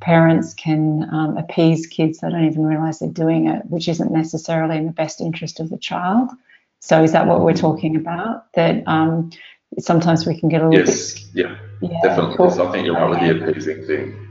[0.02, 4.78] parents can um, appease kids they don't even realize they're doing it, which isn't necessarily
[4.78, 6.30] in the best interest of the child.
[6.80, 8.52] So is that what we're talking about?
[8.54, 9.32] That um,
[9.80, 11.46] sometimes we can get a little yes, bit.
[11.46, 12.38] Yeah, yeah, definitely.
[12.38, 12.62] Cool.
[12.62, 14.28] I think you're right with the appeasing thing.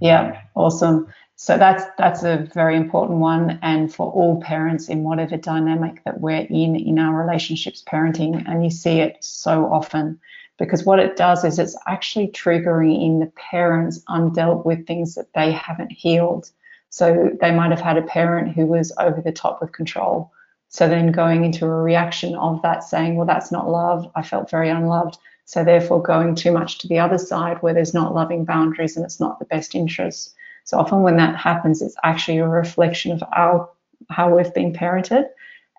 [0.00, 1.12] Yeah, awesome.
[1.36, 6.20] So that's that's a very important one, and for all parents in whatever dynamic that
[6.20, 10.18] we're in in our relationships, parenting, and you see it so often,
[10.58, 15.32] because what it does is it's actually triggering in the parents undealt with things that
[15.34, 16.50] they haven't healed.
[16.90, 20.32] So they might have had a parent who was over the top with control.
[20.68, 24.10] So then going into a reaction of that, saying, well, that's not love.
[24.14, 25.18] I felt very unloved.
[25.44, 29.04] So therefore going too much to the other side where there's not loving boundaries and
[29.04, 30.34] it's not the best interest
[30.66, 33.70] so often when that happens, it's actually a reflection of our
[34.10, 35.26] how we've been parented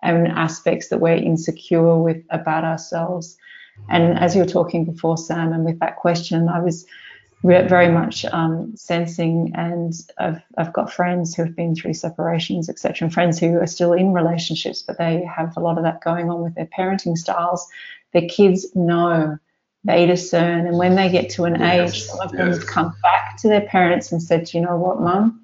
[0.02, 3.36] and aspects that we're insecure with about ourselves.
[3.88, 6.86] And as you were talking before, Sam, and with that question, I was
[7.44, 13.06] very much um, sensing, and I've, I've got friends who have been through separations, etc.,
[13.06, 16.30] and friends who are still in relationships, but they have a lot of that going
[16.30, 17.66] on with their parenting styles.
[18.12, 19.38] Their kids know
[19.84, 20.66] they discern.
[20.66, 22.64] And when they get to an yes, age, some of them yes.
[22.64, 25.42] come back to their parents and said, you know what, mum,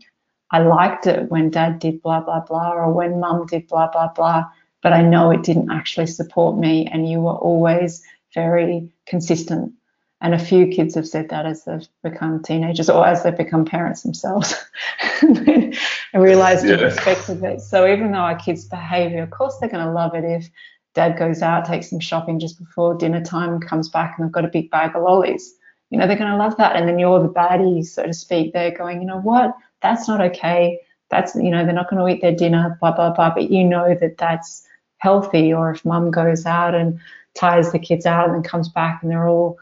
[0.50, 4.08] I liked it when dad did blah, blah, blah, or when mum did blah, blah,
[4.08, 4.44] blah,
[4.82, 6.86] but I know it didn't actually support me.
[6.86, 8.02] And you were always
[8.34, 9.72] very consistent.
[10.20, 13.64] And a few kids have said that as they've become teenagers or as they've become
[13.64, 14.54] parents themselves
[15.22, 15.76] and
[16.14, 16.76] realized yeah.
[16.76, 17.60] the respect of it.
[17.60, 20.48] So even though our kids' behavior, of course, they're going to love it if
[20.94, 24.44] dad goes out, takes them shopping just before dinner time, comes back and they've got
[24.44, 25.54] a big bag of lollies.
[25.90, 26.76] You know, they're going to love that.
[26.76, 28.52] And then you're the baddie, so to speak.
[28.52, 29.54] They're going, you know what?
[29.82, 30.80] That's not okay.
[31.10, 33.34] That's, you know, they're not going to eat their dinner, blah, blah, blah.
[33.34, 34.66] But you know that that's
[34.98, 36.98] healthy or if mum goes out and
[37.34, 39.58] tires the kids out and then comes back and they're all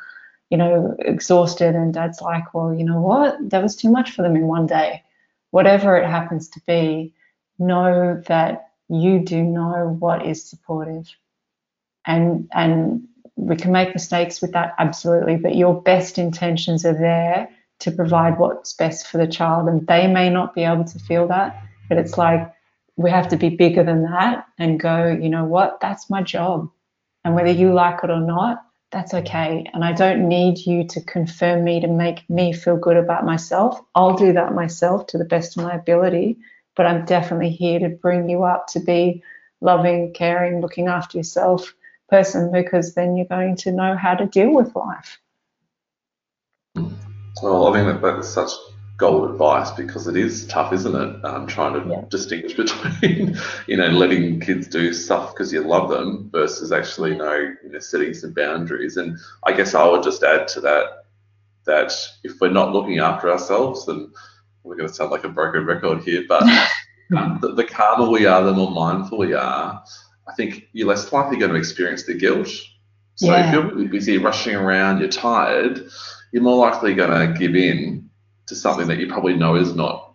[0.50, 3.36] you know exhausted and dad's like well you know what?
[3.50, 5.02] That was too much for them in one day.
[5.50, 7.14] Whatever it happens to be
[7.58, 11.08] know that you do know what is supportive.
[12.06, 17.48] And and we can make mistakes with that absolutely but your best intentions are there
[17.78, 21.26] to provide what's best for the child and they may not be able to feel
[21.26, 22.52] that but it's like
[22.96, 25.80] we have to be bigger than that and go you know what?
[25.80, 26.70] That's my job
[27.24, 31.00] and whether you like it or not that's okay and i don't need you to
[31.02, 35.24] confirm me to make me feel good about myself i'll do that myself to the
[35.24, 36.36] best of my ability
[36.76, 39.22] but i'm definitely here to bring you up to be
[39.60, 41.74] loving caring looking after yourself
[42.12, 45.18] person because then you're going to know how to deal with life.
[47.42, 48.50] Well, I think that's such
[48.96, 51.24] gold advice because it is tough, isn't it?
[51.24, 52.02] Um, trying to yeah.
[52.08, 53.36] distinguish between,
[53.66, 57.70] you know, letting kids do stuff because you love them versus actually, you know, you
[57.70, 58.96] know, setting some boundaries.
[58.96, 61.04] And I guess I would just add to that
[61.64, 61.92] that
[62.24, 64.12] if we're not looking after ourselves, then
[64.64, 66.42] we're going to sound like a broken record here, but
[67.16, 69.82] um, the, the calmer we are, the more mindful we are,
[70.28, 72.48] I think you're less likely going to experience the guilt.
[73.16, 73.46] So yeah.
[73.46, 75.88] if you're really busy rushing around, you're tired,
[76.32, 78.10] you're more likely going to give in
[78.46, 80.14] to something that you probably know is not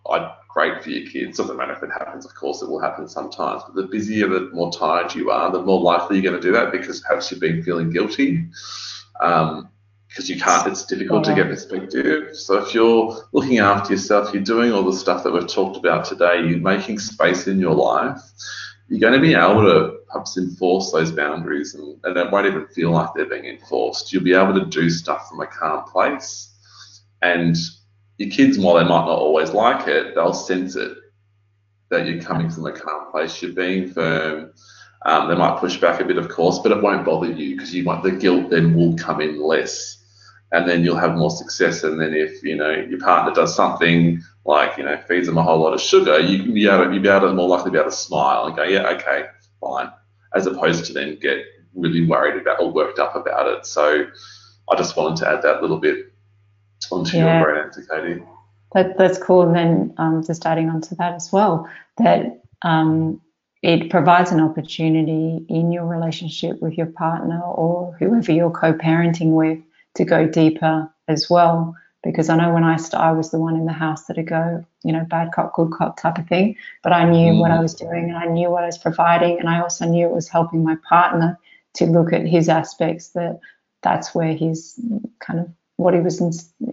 [0.58, 1.38] great for your kids.
[1.38, 3.62] Doesn't matter if it happens, of course, it will happen sometimes.
[3.64, 6.52] But the busier, the more tired you are, the more likely you're going to do
[6.54, 8.46] that because perhaps you've been feeling guilty.
[9.20, 9.70] Um,
[10.08, 11.36] because you can't, it's difficult yeah.
[11.36, 12.36] to get perspective.
[12.36, 16.06] So if you're looking after yourself, you're doing all the stuff that we've talked about
[16.06, 18.20] today, you're making space in your life,
[18.88, 22.66] you're going to be able to perhaps enforce those boundaries and, and it won't even
[22.68, 24.12] feel like they're being enforced.
[24.12, 26.52] You'll be able to do stuff from a calm place.
[27.22, 27.56] And
[28.18, 30.98] your kids, while they might not always like it, they'll sense it
[31.90, 34.52] that you're coming from a calm place, you're being firm.
[35.06, 37.74] Um, they might push back a bit, of course, but it won't bother you because
[37.74, 40.04] you might the guilt then will come in less,
[40.52, 41.84] and then you'll have more success.
[41.84, 45.44] And then if you know your partner does something like you know feeds them a
[45.44, 47.72] whole lot of sugar, you can be able to, you'll be able to more likely
[47.72, 49.26] be able to smile and go, yeah, okay,
[49.62, 49.92] fine,
[50.34, 51.46] as opposed to then get
[51.76, 53.66] really worried about or worked up about it.
[53.66, 54.08] So
[54.70, 56.12] I just wanted to add that little bit
[56.92, 57.40] onto yeah.
[57.40, 58.24] your answer, Katie.
[58.74, 59.44] That, that's cool.
[59.44, 63.22] And then um, just adding onto that as well, that um,
[63.64, 69.60] it provides an opportunity in your relationship with your partner or whoever you're co-parenting with
[69.96, 73.56] to go deeper as well because I know when I started, I was the one
[73.56, 76.56] in the house that'd go, you know, bad cop, good cop type of thing.
[76.84, 77.40] But I knew mm.
[77.40, 80.08] what I was doing and I knew what I was providing, and I also knew
[80.08, 81.38] it was helping my partner
[81.76, 83.40] to look at his aspects that
[83.84, 84.80] that's where his
[85.20, 86.22] kind of what he was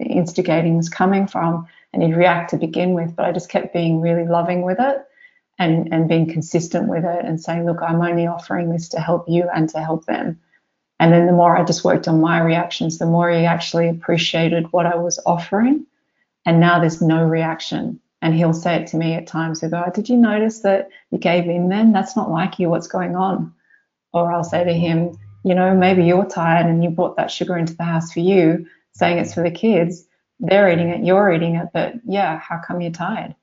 [0.01, 3.15] instigating was coming from, and he'd react to begin with.
[3.15, 5.05] But I just kept being really loving with it.
[5.57, 9.23] And, and being consistent with it and saying, look, I'm only offering this to help
[9.29, 10.37] you and to help them
[10.99, 14.71] and then the more I just worked on my reactions, the more he actually appreciated
[14.71, 15.85] what I was offering.
[16.45, 17.99] And now there's no reaction.
[18.21, 19.59] And he'll say it to me at times.
[19.59, 21.91] He'll go, oh, Did you notice that you gave in then?
[21.91, 22.69] That's not like you.
[22.69, 23.53] What's going on?
[24.13, 27.57] Or I'll say to him, You know, maybe you're tired and you brought that sugar
[27.57, 28.65] into the house for you,
[28.95, 30.07] saying it's for the kids.
[30.39, 31.69] They're eating it, you're eating it.
[31.73, 33.35] But yeah, how come you're tired?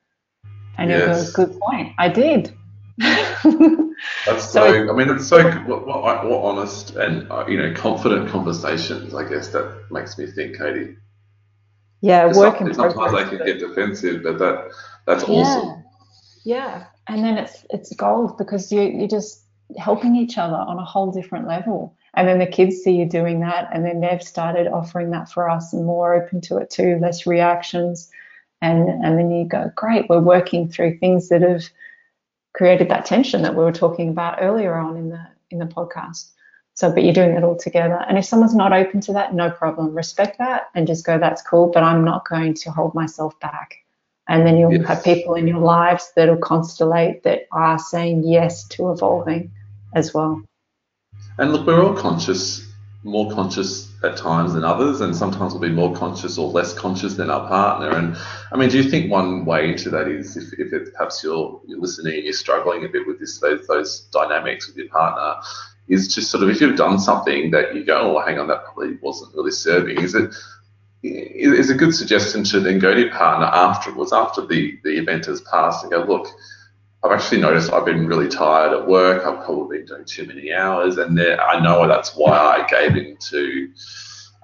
[0.76, 1.34] And yes.
[1.34, 1.92] he'll go, Good point.
[1.98, 2.55] I did.
[2.98, 7.72] That's so, so, I mean, it's so what, what, what honest and uh, you know
[7.74, 9.14] confident conversations.
[9.14, 10.96] I guess that makes me think, Katie.
[12.00, 12.72] Yeah, working.
[12.74, 14.72] Sometimes they can get defensive, but that
[15.07, 15.34] that's yeah.
[15.36, 15.84] awesome.
[16.44, 19.44] Yeah, and then it's it's gold because you you're just
[19.78, 21.96] helping each other on a whole different level.
[22.14, 25.48] And then the kids see you doing that, and then they've started offering that for
[25.48, 28.10] us and more open to it too, less reactions.
[28.60, 31.64] And and then you go, great, we're working through things that have
[32.54, 36.30] created that tension that we were talking about earlier on in the in the podcast.
[36.74, 38.02] So, but you're doing it all together.
[38.08, 39.94] And if someone's not open to that, no problem.
[39.94, 43.76] Respect that and just go, that's cool, but I'm not going to hold myself back.
[44.28, 44.86] And then you'll yes.
[44.86, 49.50] have people in your lives that'll constellate that are saying yes to evolving
[49.94, 50.42] as well.
[51.39, 52.72] And look, we're all conscious
[53.05, 57.14] more conscious at times than others, and sometimes we'll be more conscious or less conscious
[57.14, 57.91] than our partner.
[57.91, 58.16] And
[58.53, 61.61] I mean, do you think one way into that is if, if it, perhaps you're,
[61.66, 65.41] you're listening and you're struggling a bit with this those, those dynamics with your partner,
[65.89, 68.64] is just sort of if you've done something that you go, oh, hang on, that
[68.64, 70.01] probably wasn't really serving.
[70.01, 70.33] Is it
[71.03, 75.26] is a good suggestion to then go to your partner afterwards, after the, the event
[75.26, 76.28] has passed, and go, look,
[77.05, 79.26] I've actually noticed I've been really tired at work.
[79.26, 82.96] I've probably been doing too many hours, and there, I know that's why I gave
[82.96, 83.72] into,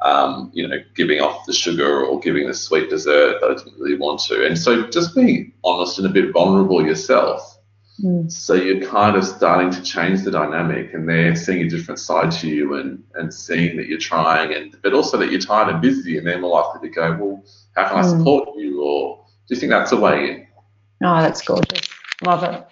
[0.02, 3.78] um, you know, giving off the sugar or giving the sweet dessert that I didn't
[3.78, 4.44] really want to.
[4.44, 7.58] And so, just being honest and a bit vulnerable yourself,
[8.02, 8.30] Mm.
[8.30, 12.30] So you're kind of starting to change the dynamic, and they're seeing a different side
[12.32, 15.82] to you, and and seeing that you're trying, and but also that you're tired and
[15.82, 17.44] busy, and they're more likely to go, well,
[17.74, 18.18] how can I mm.
[18.18, 18.82] support you?
[18.82, 20.46] Or do you think that's a way in?
[21.02, 21.88] Oh, that's gorgeous.
[22.24, 22.66] Love it.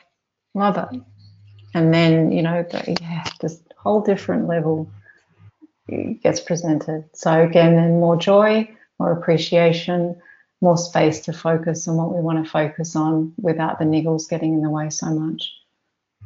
[0.54, 1.00] Love it.
[1.74, 4.90] And then, you know, the, yeah, this whole different level
[6.22, 7.04] gets presented.
[7.14, 8.68] So again, then more joy,
[8.98, 10.20] more appreciation,
[10.60, 14.54] more space to focus on what we want to focus on without the niggles getting
[14.54, 15.52] in the way so much.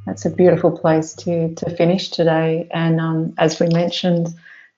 [0.07, 2.69] That's a beautiful place to to finish today.
[2.73, 4.29] And um, as we mentioned,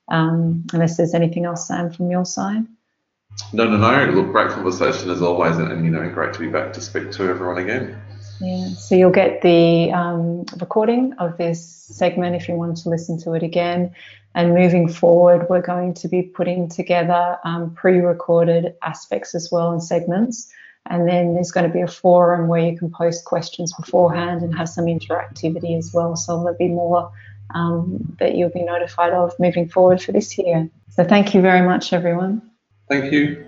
[0.09, 2.67] um, unless there's anything else, Sam, from your side.
[3.53, 4.13] No, no, no.
[4.13, 7.13] Look, great conversation as always, and, and you know, great to be back to speak
[7.13, 7.97] to everyone again.
[8.41, 8.69] Yeah.
[8.75, 13.35] So you'll get the um, recording of this segment if you want to listen to
[13.35, 13.95] it again.
[14.35, 19.83] And moving forward, we're going to be putting together um, pre-recorded aspects as well and
[19.83, 20.51] segments.
[20.87, 24.57] And then there's going to be a forum where you can post questions beforehand and
[24.57, 26.17] have some interactivity as well.
[26.17, 27.13] So there'll be more
[27.55, 30.69] um, that you'll be notified of moving forward for this year.
[30.91, 32.43] So thank you very much, everyone.
[32.89, 33.45] Thank you.